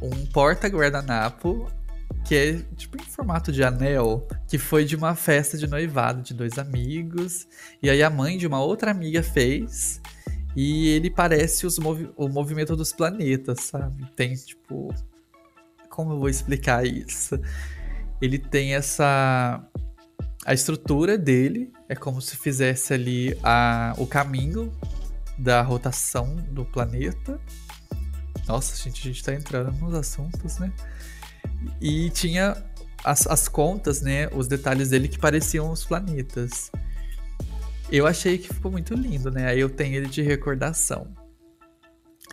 um 0.00 0.26
porta-guardanapo 0.26 1.68
que 2.24 2.34
é 2.34 2.62
tipo 2.76 3.00
em 3.00 3.04
formato 3.04 3.50
de 3.50 3.64
anel, 3.64 4.28
que 4.46 4.58
foi 4.58 4.84
de 4.84 4.94
uma 4.94 5.14
festa 5.14 5.56
de 5.56 5.66
noivado 5.66 6.20
de 6.20 6.34
dois 6.34 6.58
amigos. 6.58 7.48
E 7.82 7.88
aí 7.88 8.02
a 8.02 8.10
mãe 8.10 8.36
de 8.36 8.46
uma 8.46 8.60
outra 8.62 8.90
amiga 8.90 9.22
fez. 9.22 10.00
E 10.54 10.88
ele 10.88 11.10
parece 11.10 11.66
os 11.66 11.78
movi 11.78 12.10
o 12.16 12.28
movimento 12.28 12.76
dos 12.76 12.92
planetas, 12.92 13.60
sabe? 13.62 14.06
Tem 14.14 14.34
tipo. 14.34 14.94
Como 15.88 16.12
eu 16.12 16.18
vou 16.18 16.28
explicar 16.28 16.86
isso? 16.86 17.40
Ele 18.20 18.38
tem 18.38 18.74
essa 18.74 19.62
a 20.44 20.54
estrutura 20.54 21.18
dele 21.18 21.70
é 21.88 21.94
como 21.94 22.22
se 22.22 22.36
fizesse 22.36 22.94
ali 22.94 23.38
a, 23.42 23.92
o 23.98 24.06
caminho 24.06 24.72
da 25.36 25.60
rotação 25.60 26.36
do 26.50 26.64
planeta. 26.64 27.38
Nossa, 28.46 28.74
gente, 28.82 29.02
a 29.02 29.12
gente 29.12 29.22
tá 29.22 29.34
entrando 29.34 29.72
nos 29.72 29.92
assuntos, 29.92 30.58
né? 30.58 30.72
E 31.82 32.08
tinha 32.10 32.56
as, 33.04 33.26
as 33.26 33.46
contas, 33.46 34.00
né? 34.00 34.28
Os 34.28 34.48
detalhes 34.48 34.88
dele 34.88 35.06
que 35.06 35.18
pareciam 35.18 35.70
os 35.70 35.84
planetas. 35.84 36.70
Eu 37.90 38.06
achei 38.06 38.38
que 38.38 38.48
ficou 38.48 38.70
muito 38.70 38.94
lindo, 38.94 39.30
né? 39.30 39.48
Aí 39.48 39.60
eu 39.60 39.68
tenho 39.68 39.96
ele 39.96 40.08
de 40.08 40.22
recordação. 40.22 41.14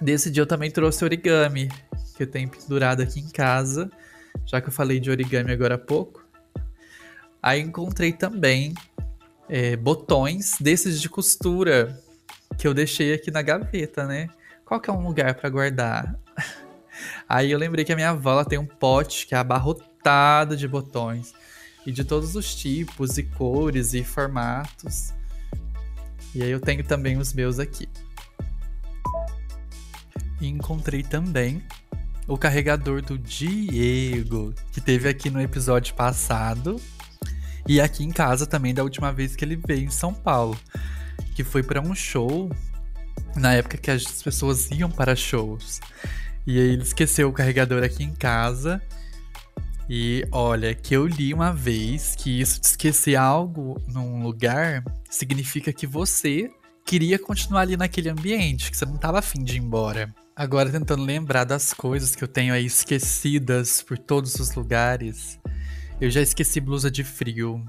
Desse 0.02 0.32
dia 0.32 0.44
eu 0.44 0.48
também 0.48 0.72
trouxe 0.72 1.04
origami, 1.04 1.70
que 2.16 2.24
eu 2.24 2.28
tenho 2.28 2.50
pendurado 2.50 3.02
aqui 3.02 3.20
em 3.20 3.30
casa 3.30 3.90
já 4.44 4.60
que 4.60 4.70
eu 4.70 4.74
falei 4.74 5.00
de 5.00 5.10
origami 5.10 5.52
agora 5.52 5.76
há 5.76 5.78
pouco. 5.78 6.26
Aí 7.42 7.62
encontrei 7.62 8.12
também 8.12 8.74
é, 9.48 9.76
botões 9.76 10.58
desses 10.60 11.00
de 11.00 11.08
costura 11.08 12.02
que 12.58 12.68
eu 12.68 12.74
deixei 12.74 13.14
aqui 13.14 13.30
na 13.30 13.42
gaveta, 13.42 14.06
né? 14.06 14.30
Qual 14.66 14.80
que 14.80 14.90
é 14.90 14.94
um 14.94 15.06
lugar 15.06 15.36
para 15.36 15.50
guardar? 15.50 16.20
Aí 17.30 17.52
eu 17.52 17.60
lembrei 17.60 17.86
que 17.86 17.94
a 17.94 17.96
minha 17.96 18.10
avó 18.10 18.32
ela 18.32 18.46
tem 18.46 18.58
um 18.58 18.66
pote 18.66 19.28
que 19.28 19.36
é 19.36 19.38
abarrotado 19.38 20.58
de 20.58 20.68
botões. 20.68 21.34
E 21.86 21.92
de 21.92 22.04
todos 22.04 22.36
os 22.36 22.56
tipos 22.56 23.18
e 23.20 23.24
cores 23.24 23.94
e 23.94 24.04
formatos. 24.04 25.14
E 26.34 26.42
aí 26.42 26.50
eu 26.50 26.60
tenho 26.60 26.84
também 26.84 27.18
os 27.18 27.32
meus 27.32 27.60
aqui. 27.60 27.88
E 30.42 30.48
encontrei 30.48 31.04
também 31.04 31.64
o 32.28 32.38
carregador 32.38 33.02
do 33.02 33.18
Diego, 33.18 34.54
que 34.72 34.82
teve 34.82 35.08
aqui 35.08 35.30
no 35.30 35.42
episódio 35.42 35.94
passado. 35.94 36.82
E 37.68 37.82
aqui 37.82 38.04
em 38.04 38.12
casa 38.12 38.46
também 38.46 38.74
da 38.74 38.84
última 38.84 39.12
vez 39.12 39.36
que 39.36 39.44
ele 39.44 39.56
veio 39.56 39.86
em 39.86 39.92
São 39.92 40.14
Paulo. 40.14 40.58
Que 41.36 41.44
foi 41.44 41.64
para 41.64 41.82
um 41.82 41.94
show 41.94 42.52
na 43.36 43.54
época 43.54 43.78
que 43.78 43.92
as 43.92 44.22
pessoas 44.24 44.70
iam 44.72 44.90
para 44.90 45.16
shows. 45.16 45.80
E 46.48 46.60
aí 46.60 46.68
ele 46.74 46.84
esqueceu 46.84 47.30
o 47.30 47.34
carregador 47.34 47.84
aqui 47.84 48.04
em 48.04 48.14
casa. 48.14 48.82
E 49.88 50.28
olha, 50.32 50.74
que 50.74 50.96
eu 50.96 51.06
li 51.06 51.34
uma 51.34 51.54
vez 51.54 52.16
que 52.16 52.42
isso 52.42 52.60
de 52.60 52.68
esquecer 52.68 53.16
algo 53.16 53.80
num 53.88 54.24
lugar 54.24 54.84
significa 55.10 55.72
que 55.72 55.86
você 55.86 56.50
queria 56.84 57.20
continuar 57.20 57.62
ali 57.62 57.78
naquele 57.78 58.10
ambiente, 58.10 58.72
que 58.72 58.78
você 58.78 58.86
não 58.86 58.96
estava 58.96 59.20
afim 59.20 59.44
de 59.44 59.58
ir 59.58 59.60
embora. 59.60 60.14
Agora, 60.38 60.70
tentando 60.70 61.02
lembrar 61.02 61.46
das 61.46 61.74
coisas 61.74 62.14
que 62.14 62.22
eu 62.22 62.28
tenho 62.28 62.54
aí 62.54 62.66
esquecidas 62.66 63.82
por 63.82 63.98
todos 63.98 64.36
os 64.36 64.54
lugares, 64.54 65.40
eu 66.02 66.10
já 66.12 66.20
esqueci 66.22 66.60
blusa 66.60 66.92
de 66.92 67.06
frio. 67.06 67.64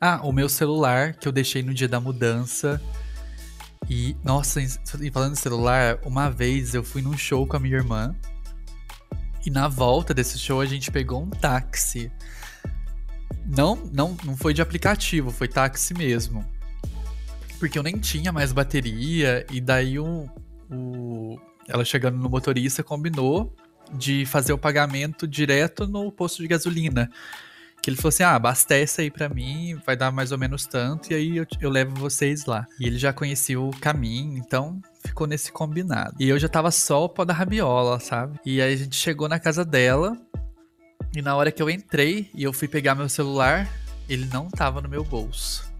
Ah, 0.00 0.20
o 0.22 0.30
meu 0.30 0.48
celular 0.48 1.14
que 1.14 1.26
eu 1.26 1.32
deixei 1.32 1.64
no 1.64 1.74
dia 1.74 1.88
da 1.88 1.98
mudança. 1.98 2.80
E, 3.90 4.16
nossa, 4.22 4.60
falando 5.12 5.32
em 5.32 5.36
celular, 5.36 5.98
uma 6.04 6.30
vez 6.30 6.72
eu 6.72 6.84
fui 6.84 7.02
num 7.02 7.18
show 7.18 7.44
com 7.48 7.56
a 7.56 7.60
minha 7.60 7.74
irmã. 7.74 8.14
E 9.44 9.50
na 9.50 9.66
volta 9.66 10.14
desse 10.14 10.38
show 10.38 10.60
a 10.60 10.66
gente 10.66 10.92
pegou 10.92 11.20
um 11.20 11.30
táxi. 11.30 12.12
Não, 13.44 13.74
não, 13.92 14.16
não 14.24 14.36
foi 14.36 14.54
de 14.54 14.62
aplicativo, 14.62 15.32
foi 15.32 15.48
táxi 15.48 15.94
mesmo. 15.94 16.44
Porque 17.58 17.76
eu 17.76 17.82
nem 17.82 17.98
tinha 17.98 18.30
mais 18.30 18.52
bateria, 18.52 19.44
e 19.50 19.60
daí 19.60 19.98
o, 19.98 20.28
o, 20.70 21.05
ela 21.68 21.84
chegando 21.84 22.18
no 22.18 22.28
motorista 22.28 22.82
combinou 22.82 23.54
de 23.92 24.26
fazer 24.26 24.52
o 24.52 24.58
pagamento 24.58 25.26
direto 25.26 25.86
no 25.86 26.10
posto 26.10 26.42
de 26.42 26.48
gasolina. 26.48 27.10
Que 27.82 27.90
ele 27.90 27.96
falou 27.96 28.08
assim: 28.08 28.22
ah, 28.22 28.34
abastece 28.34 29.02
aí 29.02 29.10
para 29.10 29.28
mim, 29.28 29.78
vai 29.86 29.96
dar 29.96 30.10
mais 30.10 30.32
ou 30.32 30.38
menos 30.38 30.66
tanto, 30.66 31.12
e 31.12 31.14
aí 31.14 31.36
eu, 31.36 31.46
eu 31.60 31.70
levo 31.70 31.94
vocês 31.94 32.46
lá. 32.46 32.66
E 32.80 32.86
ele 32.86 32.98
já 32.98 33.12
conhecia 33.12 33.60
o 33.60 33.70
caminho, 33.70 34.38
então 34.38 34.80
ficou 35.04 35.26
nesse 35.26 35.52
combinado. 35.52 36.14
E 36.18 36.28
eu 36.28 36.38
já 36.38 36.48
tava 36.48 36.70
só 36.70 37.04
o 37.04 37.08
pó 37.08 37.24
da 37.24 37.32
rabiola, 37.32 38.00
sabe? 38.00 38.38
E 38.44 38.60
aí 38.60 38.74
a 38.74 38.76
gente 38.76 38.96
chegou 38.96 39.28
na 39.28 39.38
casa 39.38 39.64
dela, 39.64 40.16
e 41.14 41.22
na 41.22 41.36
hora 41.36 41.52
que 41.52 41.62
eu 41.62 41.70
entrei 41.70 42.30
e 42.34 42.42
eu 42.42 42.52
fui 42.52 42.66
pegar 42.66 42.94
meu 42.94 43.08
celular, 43.08 43.68
ele 44.08 44.26
não 44.26 44.48
tava 44.48 44.80
no 44.80 44.88
meu 44.88 45.04
bolso. 45.04 45.70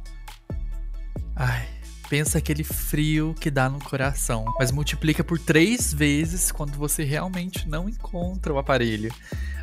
Ai, 1.35 1.68
pensa 2.08 2.38
aquele 2.38 2.64
frio 2.64 3.34
que 3.38 3.50
dá 3.50 3.68
no 3.68 3.78
coração. 3.78 4.44
Mas 4.58 4.70
multiplica 4.70 5.22
por 5.22 5.38
três 5.38 5.92
vezes 5.92 6.50
quando 6.50 6.72
você 6.72 7.04
realmente 7.04 7.68
não 7.68 7.88
encontra 7.88 8.52
o 8.52 8.58
aparelho. 8.58 9.12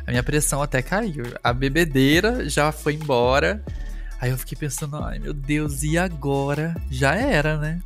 A 0.06 0.10
minha 0.10 0.22
pressão 0.22 0.62
até 0.62 0.82
caiu. 0.82 1.24
A 1.42 1.52
bebedeira 1.52 2.48
já 2.48 2.70
foi 2.70 2.94
embora. 2.94 3.64
Aí 4.20 4.30
eu 4.30 4.38
fiquei 4.38 4.56
pensando, 4.56 4.96
ai 4.96 5.18
meu 5.18 5.34
Deus, 5.34 5.82
e 5.82 5.98
agora? 5.98 6.74
Já 6.90 7.14
era, 7.14 7.58
né? 7.58 7.80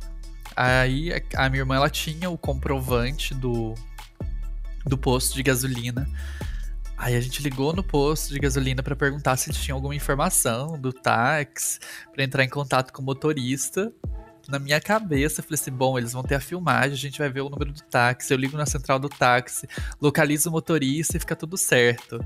Aí 0.55 1.11
a 1.35 1.49
minha 1.49 1.61
irmã 1.61 1.75
ela 1.75 1.89
tinha 1.89 2.29
o 2.29 2.37
comprovante 2.37 3.33
do, 3.33 3.73
do 4.85 4.97
posto 4.97 5.35
de 5.35 5.43
gasolina. 5.43 6.07
Aí 6.97 7.15
a 7.15 7.21
gente 7.21 7.41
ligou 7.41 7.73
no 7.73 7.81
posto 7.81 8.33
de 8.33 8.39
gasolina 8.39 8.83
para 8.83 8.93
perguntar 8.93 9.37
se 9.37 9.49
eles 9.49 9.61
tinham 9.61 9.77
alguma 9.77 9.95
informação 9.95 10.77
do 10.77 10.91
táxi, 10.91 11.79
para 12.13 12.25
entrar 12.25 12.43
em 12.43 12.49
contato 12.49 12.91
com 12.91 13.01
o 13.01 13.05
motorista 13.05 13.89
na 14.49 14.59
minha 14.59 14.81
cabeça, 14.81 15.39
eu 15.39 15.43
falei 15.43 15.59
assim: 15.59 15.71
bom, 15.71 15.97
eles 15.97 16.13
vão 16.13 16.23
ter 16.23 16.35
a 16.35 16.39
filmagem, 16.39 16.93
a 16.93 16.97
gente 16.97 17.19
vai 17.19 17.29
ver 17.29 17.41
o 17.41 17.49
número 17.49 17.71
do 17.71 17.81
táxi. 17.83 18.33
Eu 18.33 18.37
ligo 18.37 18.57
na 18.57 18.65
central 18.65 18.99
do 18.99 19.09
táxi, 19.09 19.67
localizo 20.01 20.49
o 20.49 20.51
motorista 20.51 21.17
e 21.17 21.19
fica 21.19 21.35
tudo 21.35 21.57
certo. 21.57 22.23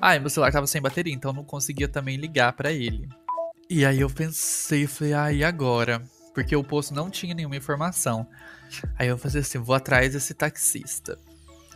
Ah, 0.00 0.18
meu 0.18 0.28
celular 0.28 0.52
tava 0.52 0.66
sem 0.66 0.80
bateria, 0.80 1.14
então 1.14 1.32
não 1.32 1.44
conseguia 1.44 1.88
também 1.88 2.16
ligar 2.16 2.52
para 2.52 2.72
ele. 2.72 3.08
E 3.68 3.84
aí 3.84 4.00
eu 4.00 4.10
pensei, 4.10 4.86
falei, 4.86 5.14
ah, 5.14 5.32
e 5.32 5.42
agora? 5.42 6.02
Porque 6.34 6.54
o 6.54 6.62
posto 6.62 6.92
não 6.92 7.08
tinha 7.08 7.34
nenhuma 7.34 7.56
informação. 7.56 8.26
Aí 8.98 9.08
eu 9.08 9.16
falei 9.16 9.40
assim: 9.40 9.58
vou 9.58 9.74
atrás 9.74 10.12
desse 10.12 10.34
taxista. 10.34 11.18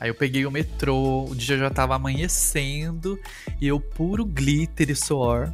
Aí 0.01 0.11
eu 0.11 0.15
peguei 0.15 0.47
o 0.47 0.51
metrô, 0.51 1.25
o 1.25 1.35
dia 1.35 1.59
já 1.59 1.71
tava 1.71 1.95
amanhecendo 1.97 3.19
e 3.61 3.67
eu 3.67 3.81
puro 3.81 4.25
glitter 4.25 4.91
e 4.91 4.95
suor. 4.95 5.53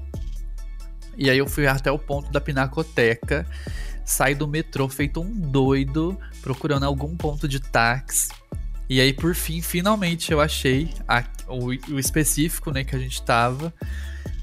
E 1.16 1.31
aí 1.31 1.38
eu 1.38 1.47
fui 1.47 1.66
até 1.66 1.90
o 1.90 1.99
ponto 1.99 2.31
da 2.31 2.40
pinacoteca 2.40 3.47
saí 4.05 4.35
do 4.35 4.47
metrô 4.47 4.88
feito 4.88 5.21
um 5.21 5.33
doido, 5.33 6.19
procurando 6.43 6.85
algum 6.85 7.17
ponto 7.17 7.49
de 7.49 7.61
táxi. 7.61 8.29
E 8.88 9.01
aí, 9.01 9.12
por 9.12 9.35
fim, 9.35 9.62
finalmente 9.62 10.31
eu 10.31 10.40
achei 10.40 10.93
a, 11.09 11.25
o, 11.49 11.69
o, 11.93 11.99
específico, 11.99 12.71
né, 12.71 12.85
que 12.85 12.95
a 12.95 12.99
gente 12.99 13.23
tava. 13.23 13.73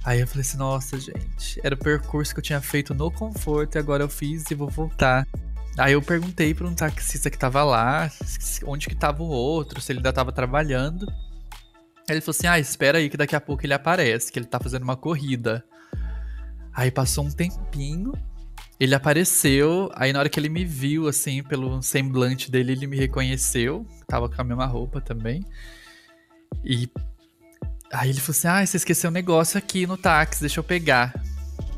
Aí 0.04 0.20
eu 0.20 0.28
falei 0.28 0.42
assim, 0.42 0.58
nossa, 0.58 1.00
gente, 1.00 1.60
era 1.64 1.76
o 1.76 1.78
percurso 1.78 2.34
que 2.34 2.40
eu 2.40 2.44
tinha 2.44 2.60
feito 2.60 2.94
no 2.94 3.12
conforto 3.12 3.76
e 3.76 3.80
agora 3.80 4.04
eu 4.04 4.10
fiz 4.10 4.50
e 4.50 4.56
vou 4.56 4.68
voltar. 4.68 5.28
Aí 5.78 5.94
eu 5.94 6.02
perguntei 6.02 6.54
para 6.54 6.68
um 6.68 6.74
taxista 6.74 7.30
que 7.30 7.38
tava 7.38 7.64
lá, 7.64 8.12
onde 8.66 8.88
que 8.88 8.96
tava 8.96 9.22
o 9.22 9.28
outro, 9.28 9.80
se 9.80 9.92
ele 9.92 10.00
ainda 10.00 10.12
tava 10.12 10.32
trabalhando. 10.32 11.06
Ele 12.10 12.20
falou 12.20 12.36
assim, 12.38 12.48
ah, 12.48 12.60
espera 12.60 12.98
aí 12.98 13.10
que 13.10 13.16
daqui 13.16 13.36
a 13.36 13.42
pouco 13.42 13.66
ele 13.66 13.74
aparece, 13.74 14.32
que 14.32 14.40
ele 14.40 14.48
tá 14.48 14.60
fazendo 14.60 14.84
uma 14.84 14.98
corrida. 14.98 15.64
Aí 16.74 16.90
passou 16.90 17.26
um 17.26 17.32
tempinho, 17.32 18.14
ele 18.82 18.96
apareceu, 18.96 19.92
aí 19.94 20.12
na 20.12 20.18
hora 20.18 20.28
que 20.28 20.40
ele 20.40 20.50
me 20.50 20.66
viu, 20.66 21.08
assim, 21.08 21.44
pelo 21.44 21.84
semblante 21.84 22.50
dele, 22.50 22.72
ele 22.72 22.88
me 22.88 22.98
reconheceu. 22.98 23.86
Tava 24.08 24.28
com 24.28 24.42
a 24.42 24.44
mesma 24.44 24.66
roupa 24.66 25.00
também. 25.00 25.46
E 26.66 26.90
aí 27.94 28.10
ele 28.10 28.20
falou 28.20 28.32
assim: 28.32 28.48
Ah, 28.48 28.66
você 28.66 28.78
esqueceu 28.78 29.12
um 29.12 29.14
negócio 29.14 29.56
aqui 29.56 29.86
no 29.86 29.98
táxi, 29.98 30.40
deixa 30.42 30.60
eu 30.60 30.64
pegar. 30.64 31.14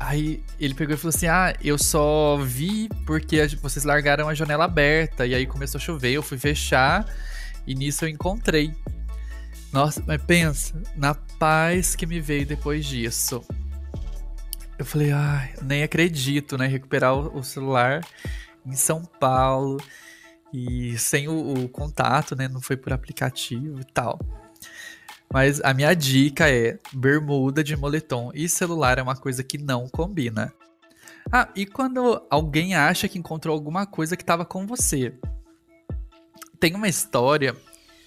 Aí 0.00 0.42
ele 0.58 0.72
pegou 0.72 0.94
e 0.94 0.96
falou 0.96 1.14
assim: 1.14 1.26
Ah, 1.26 1.54
eu 1.62 1.76
só 1.76 2.38
vi 2.38 2.88
porque 3.04 3.46
vocês 3.60 3.84
largaram 3.84 4.26
a 4.26 4.32
janela 4.32 4.64
aberta. 4.64 5.26
E 5.26 5.34
aí 5.34 5.44
começou 5.44 5.78
a 5.78 5.82
chover, 5.82 6.12
eu 6.12 6.22
fui 6.22 6.38
fechar 6.38 7.04
e 7.66 7.74
nisso 7.74 8.06
eu 8.06 8.08
encontrei. 8.08 8.72
Nossa, 9.70 10.02
mas 10.06 10.22
pensa, 10.22 10.82
na 10.96 11.14
paz 11.14 11.94
que 11.94 12.06
me 12.06 12.18
veio 12.18 12.46
depois 12.46 12.86
disso. 12.86 13.44
Eu 14.78 14.84
falei, 14.84 15.12
ai, 15.12 15.54
nem 15.62 15.82
acredito, 15.82 16.58
né? 16.58 16.66
Recuperar 16.66 17.14
o, 17.14 17.38
o 17.38 17.44
celular 17.44 18.04
em 18.66 18.74
São 18.74 19.04
Paulo 19.04 19.80
e 20.52 20.98
sem 20.98 21.28
o, 21.28 21.64
o, 21.64 21.68
contato, 21.68 22.34
né? 22.34 22.48
Não 22.48 22.60
foi 22.60 22.76
por 22.76 22.92
aplicativo 22.92 23.80
e 23.80 23.84
tal. 23.84 24.18
Mas 25.32 25.60
a 25.62 25.72
minha 25.72 25.94
dica 25.94 26.48
é 26.48 26.78
bermuda 26.92 27.62
de 27.62 27.76
moletom 27.76 28.30
e 28.34 28.48
celular 28.48 28.98
é 28.98 29.02
uma 29.02 29.16
coisa 29.16 29.42
que 29.42 29.58
não 29.58 29.88
combina. 29.88 30.52
Ah, 31.32 31.48
e 31.54 31.66
quando 31.66 32.22
alguém 32.28 32.74
acha 32.74 33.08
que 33.08 33.18
encontrou 33.18 33.54
alguma 33.54 33.86
coisa 33.86 34.16
que 34.16 34.22
estava 34.22 34.44
com 34.44 34.66
você? 34.66 35.14
Tem 36.60 36.74
uma 36.74 36.88
história 36.88 37.56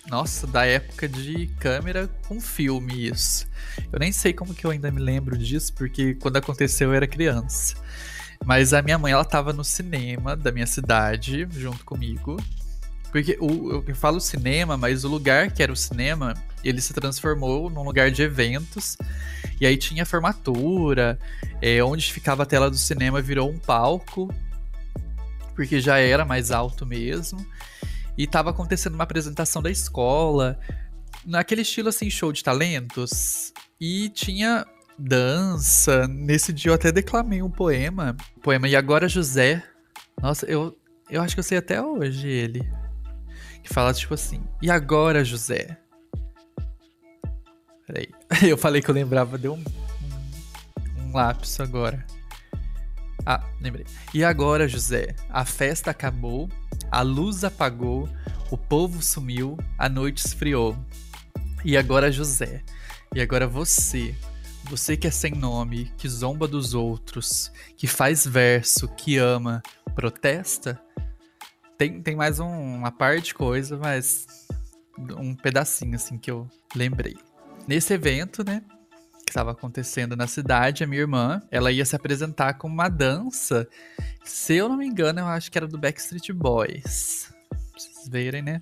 nossa, 0.10 0.48
da 0.48 0.66
época 0.66 1.08
de 1.08 1.48
câmera 1.60 2.10
com 2.28 2.40
filme, 2.40 3.10
isso. 3.10 3.48
Eu 3.92 4.00
nem 4.00 4.12
sei 4.12 4.34
como 4.34 4.54
que 4.54 4.66
eu 4.66 4.72
ainda 4.72 4.90
me 4.92 5.02
lembro 5.02 5.38
disso, 5.38 5.74
porque 5.74 6.16
quando 6.16 6.38
aconteceu 6.38 6.90
eu 6.90 6.96
era 6.96 7.08
criança. 7.08 7.76
Mas 8.46 8.74
a 8.74 8.82
minha 8.82 8.98
mãe, 8.98 9.12
ela 9.12 9.26
tava 9.26 9.52
no 9.52 9.64
cinema 9.64 10.36
da 10.36 10.52
minha 10.52 10.68
cidade, 10.68 11.48
junto 11.52 11.84
comigo. 11.84 12.38
Porque 13.12 13.38
o, 13.40 13.84
eu 13.88 13.96
falo 13.96 14.20
cinema, 14.20 14.78
mas 14.78 15.04
o 15.04 15.08
lugar 15.08 15.52
que 15.52 15.64
era 15.64 15.72
o 15.72 15.76
cinema, 15.76 16.34
ele 16.64 16.82
se 16.82 16.94
transformou 16.94 17.70
num 17.70 17.84
lugar 17.84 18.12
de 18.12 18.22
eventos. 18.22 18.98
E 19.60 19.66
aí 19.66 19.76
tinha 19.76 20.06
formatura, 20.06 21.18
é, 21.62 21.84
onde 21.84 22.14
ficava 22.14 22.44
a 22.44 22.46
tela 22.46 22.70
do 22.70 22.78
cinema 22.78 23.22
virou 23.22 23.50
um 23.50 23.58
palco, 23.58 24.34
porque 25.56 25.82
já 25.82 25.98
era 25.98 26.24
mais 26.24 26.52
alto 26.52 26.86
mesmo. 26.86 27.46
E 28.18 28.26
tava 28.26 28.50
acontecendo 28.50 28.96
uma 28.96 29.04
apresentação 29.04 29.62
da 29.62 29.70
escola, 29.70 30.60
naquele 31.26 31.62
estilo 31.62 31.90
assim, 31.90 32.10
show 32.10 32.32
de 32.32 32.44
talentos. 32.44 33.54
E 33.80 34.10
tinha 34.10 34.66
dança. 34.98 36.08
Nesse 36.08 36.52
dia 36.52 36.72
eu 36.72 36.76
até 36.76 36.92
declamei 36.92 37.42
um 37.42 37.52
poema. 37.52 38.16
poema 38.42 38.68
E 38.68 38.76
Agora 38.76 39.08
José. 39.08 39.64
Nossa, 40.22 40.46
eu, 40.46 40.76
eu 41.10 41.22
acho 41.22 41.36
que 41.36 41.40
eu 41.40 41.44
sei 41.44 41.58
até 41.60 41.82
hoje 41.82 42.28
ele. 42.28 42.68
Que 43.64 43.74
fala 43.74 43.94
tipo 43.94 44.14
assim: 44.14 44.44
E 44.62 44.72
agora 44.72 45.24
José? 45.24 45.78
Peraí. 47.86 48.10
Eu 48.44 48.58
falei 48.58 48.82
que 48.82 48.90
eu 48.90 48.94
lembrava, 48.94 49.38
deu 49.38 49.54
um, 49.54 49.64
um, 51.00 51.14
lapso 51.14 51.64
agora. 51.64 52.06
Ah, 53.26 53.42
lembrei. 53.62 53.86
E 54.14 54.26
agora, 54.26 54.68
José, 54.68 55.16
a 55.30 55.46
festa 55.46 55.92
acabou, 55.92 56.50
a 56.92 57.02
luz 57.02 57.44
apagou, 57.44 58.08
o 58.50 58.58
povo 58.58 59.02
sumiu, 59.02 59.58
a 59.78 59.90
noite 59.90 60.26
esfriou. 60.26 60.78
E 61.64 61.76
agora, 61.76 62.12
José, 62.12 62.64
e 63.14 63.22
agora 63.22 63.48
você, 63.48 64.16
você 64.66 64.96
que 64.96 65.08
é 65.08 65.12
sem 65.12 65.32
nome, 65.32 65.92
que 65.98 66.08
zomba 66.08 66.48
dos 66.48 66.74
outros, 66.74 67.52
que 67.76 67.88
faz 67.88 68.26
verso, 68.26 68.88
que 68.90 69.18
ama, 69.18 69.62
protesta? 69.96 70.80
Tem, 71.78 72.02
tem 72.02 72.16
mais 72.16 72.40
um, 72.40 72.48
uma 72.48 72.92
parte 72.92 73.26
de 73.26 73.34
coisa, 73.34 73.78
mas 73.78 74.28
um 75.18 75.36
pedacinho 75.36 75.96
assim 75.96 76.18
que 76.18 76.32
eu 76.32 76.48
lembrei. 76.76 77.16
Nesse 77.68 77.94
evento, 77.94 78.44
né, 78.44 78.64
estava 79.38 79.52
acontecendo 79.52 80.16
na 80.16 80.26
cidade, 80.26 80.84
a 80.84 80.88
minha 80.88 81.02
irmã, 81.02 81.40
ela 81.52 81.72
ia 81.72 81.86
se 81.86 81.96
apresentar 81.96 82.56
com 82.56 82.68
uma 82.68 82.90
dança. 82.90 83.68
Se 84.24 84.56
eu 84.56 84.68
não 84.68 84.78
me 84.78 84.88
engano, 84.88 85.20
eu 85.20 85.28
acho 85.28 85.52
que 85.52 85.58
era 85.60 85.68
do 85.68 85.78
Backstreet 85.78 86.34
Boys. 86.34 87.32
Pra 87.48 87.60
vocês 87.78 88.10
verem, 88.10 88.42
né? 88.42 88.60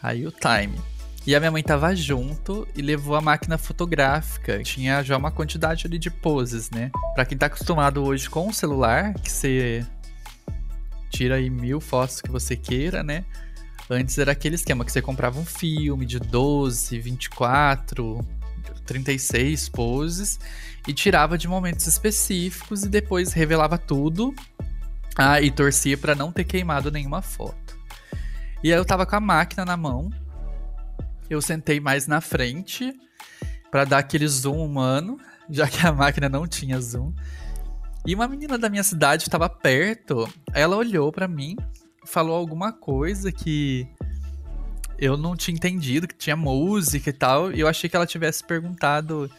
Aí 0.00 0.24
o 0.24 0.30
time. 0.30 0.78
E 1.26 1.34
a 1.34 1.40
minha 1.40 1.50
mãe 1.50 1.64
tava 1.64 1.96
junto 1.96 2.66
e 2.76 2.80
levou 2.80 3.16
a 3.16 3.20
máquina 3.20 3.58
fotográfica. 3.58 4.62
Tinha 4.62 5.02
já 5.02 5.16
uma 5.16 5.32
quantidade 5.32 5.84
ali 5.88 5.98
de 5.98 6.12
poses, 6.12 6.70
né? 6.70 6.92
Pra 7.16 7.24
quem 7.24 7.36
tá 7.36 7.46
acostumado 7.46 8.04
hoje 8.04 8.30
com 8.30 8.46
o 8.46 8.54
celular, 8.54 9.14
que 9.14 9.30
você 9.30 9.84
tira 11.10 11.34
aí 11.34 11.50
mil 11.50 11.80
fotos 11.80 12.20
que 12.20 12.30
você 12.30 12.54
queira, 12.54 13.02
né? 13.02 13.24
Antes 13.90 14.16
era 14.16 14.30
aquele 14.30 14.54
esquema 14.54 14.84
que 14.84 14.92
você 14.92 15.02
comprava 15.02 15.40
um 15.40 15.44
filme 15.44 16.06
de 16.06 16.20
12, 16.20 17.00
24, 17.00 18.24
36 18.88 19.68
poses 19.68 20.40
e 20.86 20.94
tirava 20.94 21.36
de 21.36 21.46
momentos 21.46 21.86
específicos 21.86 22.82
e 22.82 22.88
depois 22.88 23.34
revelava 23.34 23.76
tudo 23.76 24.34
ah, 25.16 25.40
e 25.40 25.50
torcia 25.50 25.98
para 25.98 26.14
não 26.14 26.32
ter 26.32 26.44
queimado 26.44 26.90
nenhuma 26.90 27.20
foto. 27.20 27.76
E 28.64 28.72
aí 28.72 28.78
eu 28.78 28.84
tava 28.84 29.04
com 29.04 29.14
a 29.14 29.20
máquina 29.20 29.64
na 29.64 29.76
mão, 29.76 30.10
eu 31.28 31.42
sentei 31.42 31.78
mais 31.78 32.06
na 32.06 32.20
frente 32.20 32.92
para 33.70 33.84
dar 33.84 33.98
aquele 33.98 34.26
zoom 34.26 34.64
humano, 34.64 35.18
já 35.50 35.68
que 35.68 35.86
a 35.86 35.92
máquina 35.92 36.28
não 36.28 36.46
tinha 36.46 36.80
zoom. 36.80 37.12
E 38.06 38.14
uma 38.14 38.26
menina 38.26 38.56
da 38.56 38.70
minha 38.70 38.82
cidade 38.82 39.24
estava 39.24 39.50
perto, 39.50 40.26
ela 40.54 40.76
olhou 40.76 41.12
para 41.12 41.28
mim, 41.28 41.56
falou 42.06 42.34
alguma 42.34 42.72
coisa 42.72 43.30
que 43.30 43.86
eu 44.98 45.16
não 45.16 45.36
tinha 45.36 45.54
entendido 45.54 46.08
que 46.08 46.14
tinha 46.14 46.36
música 46.36 47.10
e 47.10 47.12
tal, 47.12 47.52
e 47.52 47.60
eu 47.60 47.68
achei 47.68 47.88
que 47.88 47.96
ela 47.96 48.06
tivesse 48.06 48.42
perguntado 48.42 49.30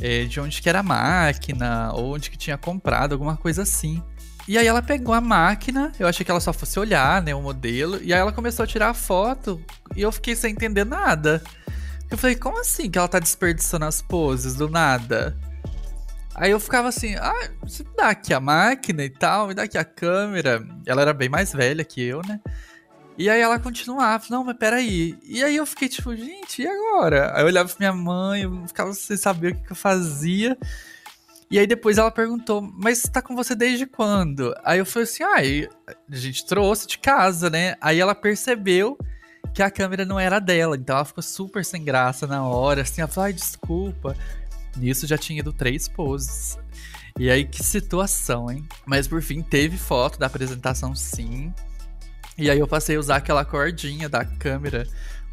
é, 0.00 0.24
de 0.24 0.40
onde 0.40 0.60
que 0.60 0.68
era 0.68 0.80
a 0.80 0.82
máquina, 0.82 1.92
ou 1.92 2.14
onde 2.14 2.30
que 2.30 2.36
tinha 2.36 2.58
comprado, 2.58 3.12
alguma 3.12 3.36
coisa 3.36 3.62
assim. 3.62 4.02
E 4.46 4.58
aí 4.58 4.66
ela 4.66 4.82
pegou 4.82 5.14
a 5.14 5.20
máquina, 5.20 5.92
eu 5.98 6.06
achei 6.06 6.24
que 6.24 6.30
ela 6.30 6.40
só 6.40 6.52
fosse 6.52 6.78
olhar, 6.78 7.22
né, 7.22 7.34
o 7.34 7.42
modelo, 7.42 8.02
e 8.02 8.12
aí 8.12 8.20
ela 8.20 8.32
começou 8.32 8.64
a 8.64 8.66
tirar 8.66 8.90
a 8.90 8.94
foto, 8.94 9.60
e 9.96 10.02
eu 10.02 10.12
fiquei 10.12 10.36
sem 10.36 10.52
entender 10.52 10.84
nada. 10.84 11.42
Eu 12.10 12.18
falei, 12.18 12.34
como 12.34 12.58
assim 12.58 12.90
que 12.90 12.98
ela 12.98 13.06
tá 13.06 13.18
desperdiçando 13.18 13.84
as 13.84 14.02
poses 14.02 14.54
do 14.56 14.68
nada? 14.68 15.36
Aí 16.34 16.50
eu 16.50 16.58
ficava 16.58 16.88
assim, 16.88 17.14
ah, 17.16 17.50
me 17.62 17.86
dá 17.96 18.08
aqui 18.08 18.32
a 18.32 18.40
máquina 18.40 19.04
e 19.04 19.10
tal, 19.10 19.48
me 19.48 19.54
dá 19.54 19.64
aqui 19.64 19.76
a 19.76 19.84
câmera. 19.84 20.66
Ela 20.86 21.02
era 21.02 21.12
bem 21.12 21.28
mais 21.28 21.52
velha 21.52 21.84
que 21.84 22.02
eu, 22.02 22.22
né? 22.26 22.40
E 23.20 23.28
aí 23.28 23.38
ela 23.38 23.58
continuava, 23.58 24.24
não, 24.30 24.42
mas 24.42 24.56
peraí. 24.56 25.14
E 25.22 25.44
aí 25.44 25.54
eu 25.54 25.66
fiquei 25.66 25.90
tipo, 25.90 26.16
gente, 26.16 26.62
e 26.62 26.66
agora? 26.66 27.36
Aí 27.36 27.42
eu 27.42 27.48
olhava 27.48 27.68
pra 27.68 27.76
minha 27.78 27.92
mãe, 27.92 28.44
eu 28.44 28.66
ficava 28.66 28.94
sem 28.94 29.14
saber 29.14 29.52
o 29.52 29.56
que, 29.56 29.66
que 29.66 29.72
eu 29.72 29.76
fazia. 29.76 30.56
E 31.50 31.58
aí 31.58 31.66
depois 31.66 31.98
ela 31.98 32.10
perguntou, 32.10 32.62
mas 32.62 33.02
tá 33.02 33.20
com 33.20 33.36
você 33.36 33.54
desde 33.54 33.84
quando? 33.84 34.54
Aí 34.64 34.78
eu 34.78 34.86
falei 34.86 35.04
assim, 35.04 35.22
ah, 35.22 35.36
a 36.10 36.16
gente 36.16 36.46
trouxe 36.46 36.86
de 36.86 36.96
casa, 36.96 37.50
né? 37.50 37.76
Aí 37.78 38.00
ela 38.00 38.14
percebeu 38.14 38.96
que 39.52 39.62
a 39.62 39.70
câmera 39.70 40.06
não 40.06 40.18
era 40.18 40.38
dela, 40.38 40.74
então 40.74 40.96
ela 40.96 41.04
ficou 41.04 41.22
super 41.22 41.62
sem 41.62 41.84
graça 41.84 42.26
na 42.26 42.42
hora, 42.42 42.80
assim, 42.80 43.02
ela 43.02 43.10
falou, 43.10 43.26
ai, 43.26 43.34
desculpa. 43.34 44.16
Nisso 44.78 45.06
já 45.06 45.18
tinha 45.18 45.40
ido 45.40 45.52
três 45.52 45.88
poses. 45.88 46.58
E 47.18 47.28
aí, 47.28 47.44
que 47.44 47.62
situação, 47.62 48.50
hein? 48.50 48.66
Mas 48.86 49.06
por 49.06 49.20
fim, 49.20 49.42
teve 49.42 49.76
foto 49.76 50.18
da 50.18 50.24
apresentação, 50.24 50.94
sim. 50.94 51.52
E 52.40 52.50
aí 52.50 52.58
eu 52.58 52.66
passei 52.66 52.96
a 52.96 52.98
usar 52.98 53.16
aquela 53.16 53.44
cordinha 53.44 54.08
da 54.08 54.24
câmera 54.24 54.86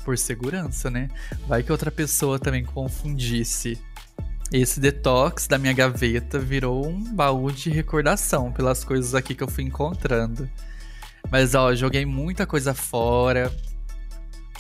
por 0.04 0.18
segurança, 0.18 0.92
né? 0.92 1.08
Vai 1.48 1.64
que 1.64 1.72
outra 1.72 1.90
pessoa 1.90 2.38
também 2.38 2.66
confundisse. 2.66 3.82
Esse 4.52 4.82
detox 4.82 5.48
da 5.48 5.58
minha 5.58 5.72
gaveta 5.72 6.38
virou 6.38 6.86
um 6.86 7.16
baú 7.16 7.50
de 7.50 7.70
recordação 7.70 8.52
pelas 8.52 8.84
coisas 8.84 9.16
aqui 9.16 9.34
que 9.34 9.42
eu 9.42 9.48
fui 9.48 9.64
encontrando. 9.64 10.50
Mas 11.32 11.56
ó, 11.56 11.74
joguei 11.74 12.06
muita 12.06 12.46
coisa 12.46 12.74
fora. 12.74 13.56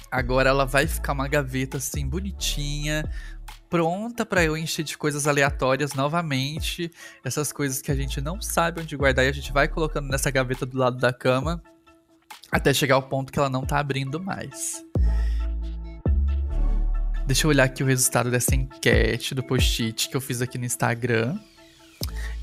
Agora 0.10 0.50
ela 0.50 0.66
vai 0.66 0.88
ficar 0.88 1.12
uma 1.12 1.28
gaveta 1.28 1.76
assim 1.76 2.08
bonitinha, 2.08 3.12
pronta 3.70 4.26
para 4.26 4.42
eu 4.42 4.56
encher 4.56 4.84
de 4.84 4.98
coisas 4.98 5.28
aleatórias 5.28 5.94
novamente. 5.94 6.90
Essas 7.26 7.52
coisas 7.52 7.82
que 7.82 7.92
a 7.92 7.96
gente 7.96 8.22
não 8.22 8.42
sabe 8.42 8.80
onde 8.80 8.96
guardar 8.96 9.26
e 9.26 9.28
a 9.28 9.34
gente 9.34 9.52
vai 9.52 9.68
colocando 9.68 10.08
nessa 10.08 10.32
gaveta 10.32 10.66
do 10.66 10.78
lado 10.78 10.96
da 10.98 11.12
cama 11.12 11.62
até 12.52 12.74
chegar 12.74 12.96
ao 12.96 13.04
ponto 13.04 13.32
que 13.32 13.40
ela 13.40 13.50
não 13.50 13.66
tá 13.66 13.80
abrindo 13.80 14.20
mais. 14.20 14.84
Deixa 17.26 17.46
eu 17.46 17.50
olhar 17.50 17.66
aqui 17.66 17.84
o 17.84 17.86
resultado 17.86 18.32
dessa 18.32 18.56
enquete 18.56 19.36
do 19.36 19.44
post-it 19.44 20.08
que 20.10 20.16
eu 20.16 20.22
fiz 20.22 20.42
aqui 20.42 20.58
no 20.58 20.66
Instagram. 20.66 21.38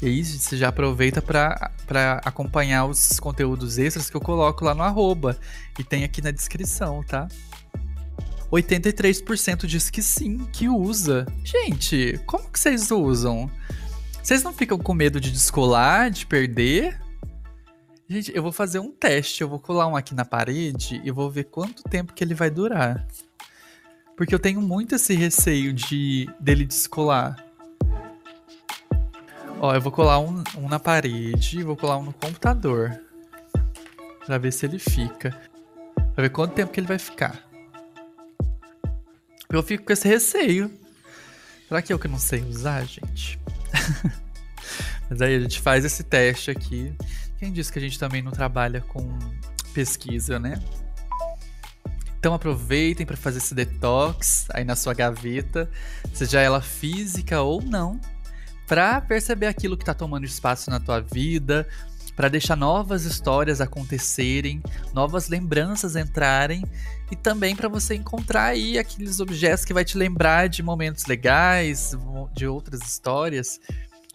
E 0.03 0.07
aí, 0.07 0.25
você 0.25 0.57
já 0.57 0.69
aproveita 0.69 1.23
para 1.23 2.21
acompanhar 2.25 2.85
os 2.85 3.19
conteúdos 3.19 3.79
extras 3.79 4.11
que 4.11 4.17
eu 4.17 4.21
coloco 4.21 4.65
lá 4.65 4.75
no 4.75 4.83
arroba. 4.83 5.39
E 5.79 5.85
tem 5.85 6.05
aqui 6.05 6.21
na 6.21 6.31
descrição, 6.31 7.03
tá? 7.03 7.29
83% 8.53 9.65
diz 9.65 9.89
que 9.89 10.03
sim, 10.03 10.47
que 10.53 10.69
usa. 10.69 11.27
Gente, 11.43 12.21
como 12.27 12.51
que 12.51 12.61
vocês 12.61 12.91
usam? 12.91 13.51
Vocês 14.23 14.43
não 14.43 14.53
ficam 14.53 14.79
com 14.79 14.93
medo 14.93 15.19
de 15.19 15.31
descolar, 15.31 16.11
de 16.11 16.27
perder? 16.27 17.01
Gente, 18.15 18.31
eu 18.33 18.45
vou 18.45 18.53
fazer 18.53 18.79
um 18.79 18.93
teste. 18.93 19.43
Eu 19.43 19.49
vou 19.49 19.59
colar 19.59 19.89
um 19.89 19.97
aqui 19.97 20.15
na 20.15 20.25
parede 20.25 21.01
e 21.03 21.11
vou 21.11 21.29
ver 21.29 21.45
quanto 21.45 21.83
tempo 21.83 22.13
que 22.13 22.23
ele 22.23 22.33
vai 22.33 22.49
durar. 22.49 23.05
Porque 24.17 24.33
eu 24.33 24.39
tenho 24.39 24.63
muito 24.63 24.95
esse 24.95 25.15
receio 25.15 25.73
de 25.73 26.31
dele 26.39 26.65
descolar. 26.65 27.45
Ó, 29.59 29.75
eu 29.75 29.81
vou 29.81 29.91
colar 29.91 30.21
um, 30.21 30.45
um 30.57 30.69
na 30.69 30.79
parede 30.79 31.59
e 31.59 31.65
vou 31.65 31.77
colar 31.77 31.97
um 31.97 32.05
no 32.05 32.13
computador. 32.13 32.97
Pra 34.25 34.39
ver 34.39 34.53
se 34.53 34.65
ele 34.65 34.79
fica. 34.79 35.37
Pra 36.15 36.23
ver 36.23 36.31
quanto 36.31 36.55
tempo 36.55 36.71
que 36.71 36.79
ele 36.79 36.87
vai 36.87 37.01
ficar. 37.01 37.43
Eu 39.51 39.61
fico 39.61 39.87
com 39.87 39.93
esse 39.93 40.07
receio. 40.07 40.71
Será 41.67 41.83
que 41.83 41.93
eu 41.93 41.99
que 41.99 42.07
não 42.07 42.21
sei 42.21 42.43
usar, 42.43 42.85
gente? 42.85 43.41
Mas 45.11 45.21
aí 45.21 45.35
a 45.35 45.41
gente 45.41 45.61
faz 45.61 45.85
esse 45.85 46.05
teste 46.05 46.53
aqui. 46.53 46.95
Quem 47.45 47.53
disse 47.53 47.71
que 47.71 47.79
a 47.79 47.83
gente 47.83 47.99
também 47.99 48.23
não 48.23 48.33
trabalha 48.33 48.81
com 48.81 49.07
pesquisa, 49.75 50.39
né? 50.39 50.59
Então 52.19 52.33
aproveitem 52.33 53.05
para 53.05 53.19
fazer 53.19 53.37
esse 53.37 53.55
detox 53.55 54.47
aí 54.55 54.65
na 54.65 54.75
sua 54.75 54.95
gaveta, 54.95 55.71
seja 56.15 56.41
ela 56.41 56.63
física 56.63 57.43
ou 57.43 57.61
não, 57.61 58.01
para 58.67 58.99
perceber 59.03 59.45
aquilo 59.45 59.77
que 59.77 59.83
está 59.83 59.93
tomando 59.93 60.25
espaço 60.25 60.71
na 60.71 60.81
tua 60.81 61.01
vida, 61.03 61.69
para 62.17 62.31
deixar 62.31 62.57
novas 62.57 63.05
histórias 63.05 63.61
acontecerem, 63.61 64.63
novas 64.95 65.29
lembranças 65.29 65.97
entrarem 65.97 66.65
e 67.11 67.17
também 67.17 67.55
para 67.55 67.69
você 67.69 67.95
encontrar 67.95 68.45
aí 68.45 68.79
aqueles 68.79 69.21
objetos 69.21 69.67
que 69.67 69.75
vai 69.75 69.85
te 69.85 69.99
lembrar 69.99 70.49
de 70.49 70.63
momentos 70.63 71.05
legais, 71.05 71.93
de 72.35 72.47
outras 72.47 72.81
histórias. 72.81 73.61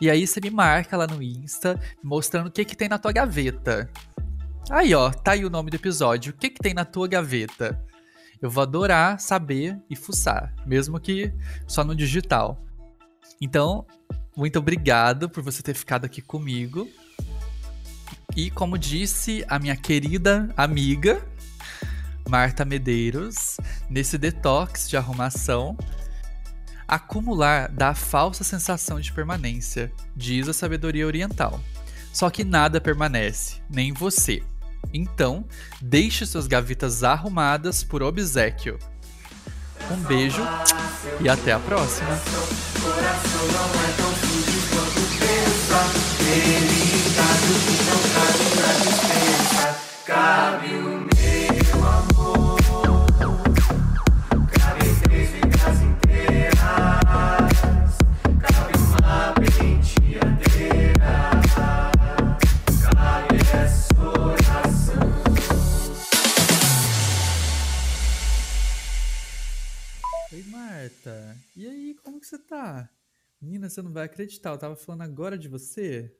E 0.01 0.09
aí 0.09 0.25
você 0.25 0.39
me 0.39 0.49
marca 0.49 0.95
lá 0.95 1.05
no 1.05 1.21
Insta, 1.21 1.79
mostrando 2.01 2.47
o 2.47 2.51
que 2.51 2.63
que 2.63 2.75
tem 2.75 2.87
na 2.87 2.97
tua 2.97 3.11
gaveta. 3.11 3.89
Aí, 4.69 4.93
ó, 4.93 5.09
tá 5.09 5.31
aí 5.31 5.43
o 5.43 5.49
nome 5.49 5.69
do 5.71 5.75
episódio. 5.75 6.31
O 6.31 6.35
que 6.35 6.49
que 6.49 6.61
tem 6.61 6.73
na 6.73 6.85
tua 6.85 7.07
gaveta? 7.07 7.83
Eu 8.41 8.49
vou 8.49 8.63
adorar 8.63 9.19
saber 9.19 9.77
e 9.89 9.95
fuçar, 9.95 10.53
mesmo 10.65 10.99
que 10.99 11.33
só 11.67 11.83
no 11.83 11.95
digital. 11.95 12.63
Então, 13.41 13.85
muito 14.35 14.59
obrigado 14.59 15.29
por 15.29 15.43
você 15.43 15.61
ter 15.61 15.73
ficado 15.73 16.05
aqui 16.05 16.21
comigo. 16.21 16.87
E 18.35 18.49
como 18.49 18.77
disse 18.77 19.43
a 19.49 19.59
minha 19.59 19.75
querida 19.75 20.49
amiga 20.55 21.21
Marta 22.29 22.63
Medeiros, 22.63 23.57
nesse 23.89 24.17
detox 24.17 24.87
de 24.87 24.95
arrumação, 24.95 25.75
Acumular 26.89 27.69
dá 27.69 27.89
a 27.89 27.93
falsa 27.93 28.43
sensação 28.43 28.99
de 28.99 29.13
permanência, 29.13 29.91
diz 30.15 30.49
a 30.49 30.53
sabedoria 30.53 31.05
oriental. 31.05 31.59
Só 32.11 32.31
que 32.31 32.43
nada 32.43 32.81
permanece, 32.81 33.61
nem 33.69 33.93
você. 33.93 34.41
Então, 34.91 35.45
deixe 35.79 36.25
suas 36.25 36.47
gavetas 36.47 37.03
arrumadas 37.03 37.83
por 37.83 38.01
obsequio. 38.01 38.79
Um 39.91 39.97
beijo 39.97 40.41
e 41.21 41.29
até 41.29 41.51
a 41.51 41.59
próxima. 41.59 42.09
Cabe 50.07 50.73
o 50.73 50.88
E 71.55 71.67
aí, 71.67 71.95
como 71.95 72.19
que 72.19 72.27
você 72.27 72.37
tá? 72.37 72.89
Menina, 73.41 73.69
você 73.69 73.81
não 73.81 73.91
vai 73.91 74.05
acreditar, 74.05 74.51
eu 74.51 74.57
tava 74.57 74.75
falando 74.75 75.01
agora 75.01 75.37
de 75.37 75.47
você. 75.47 76.15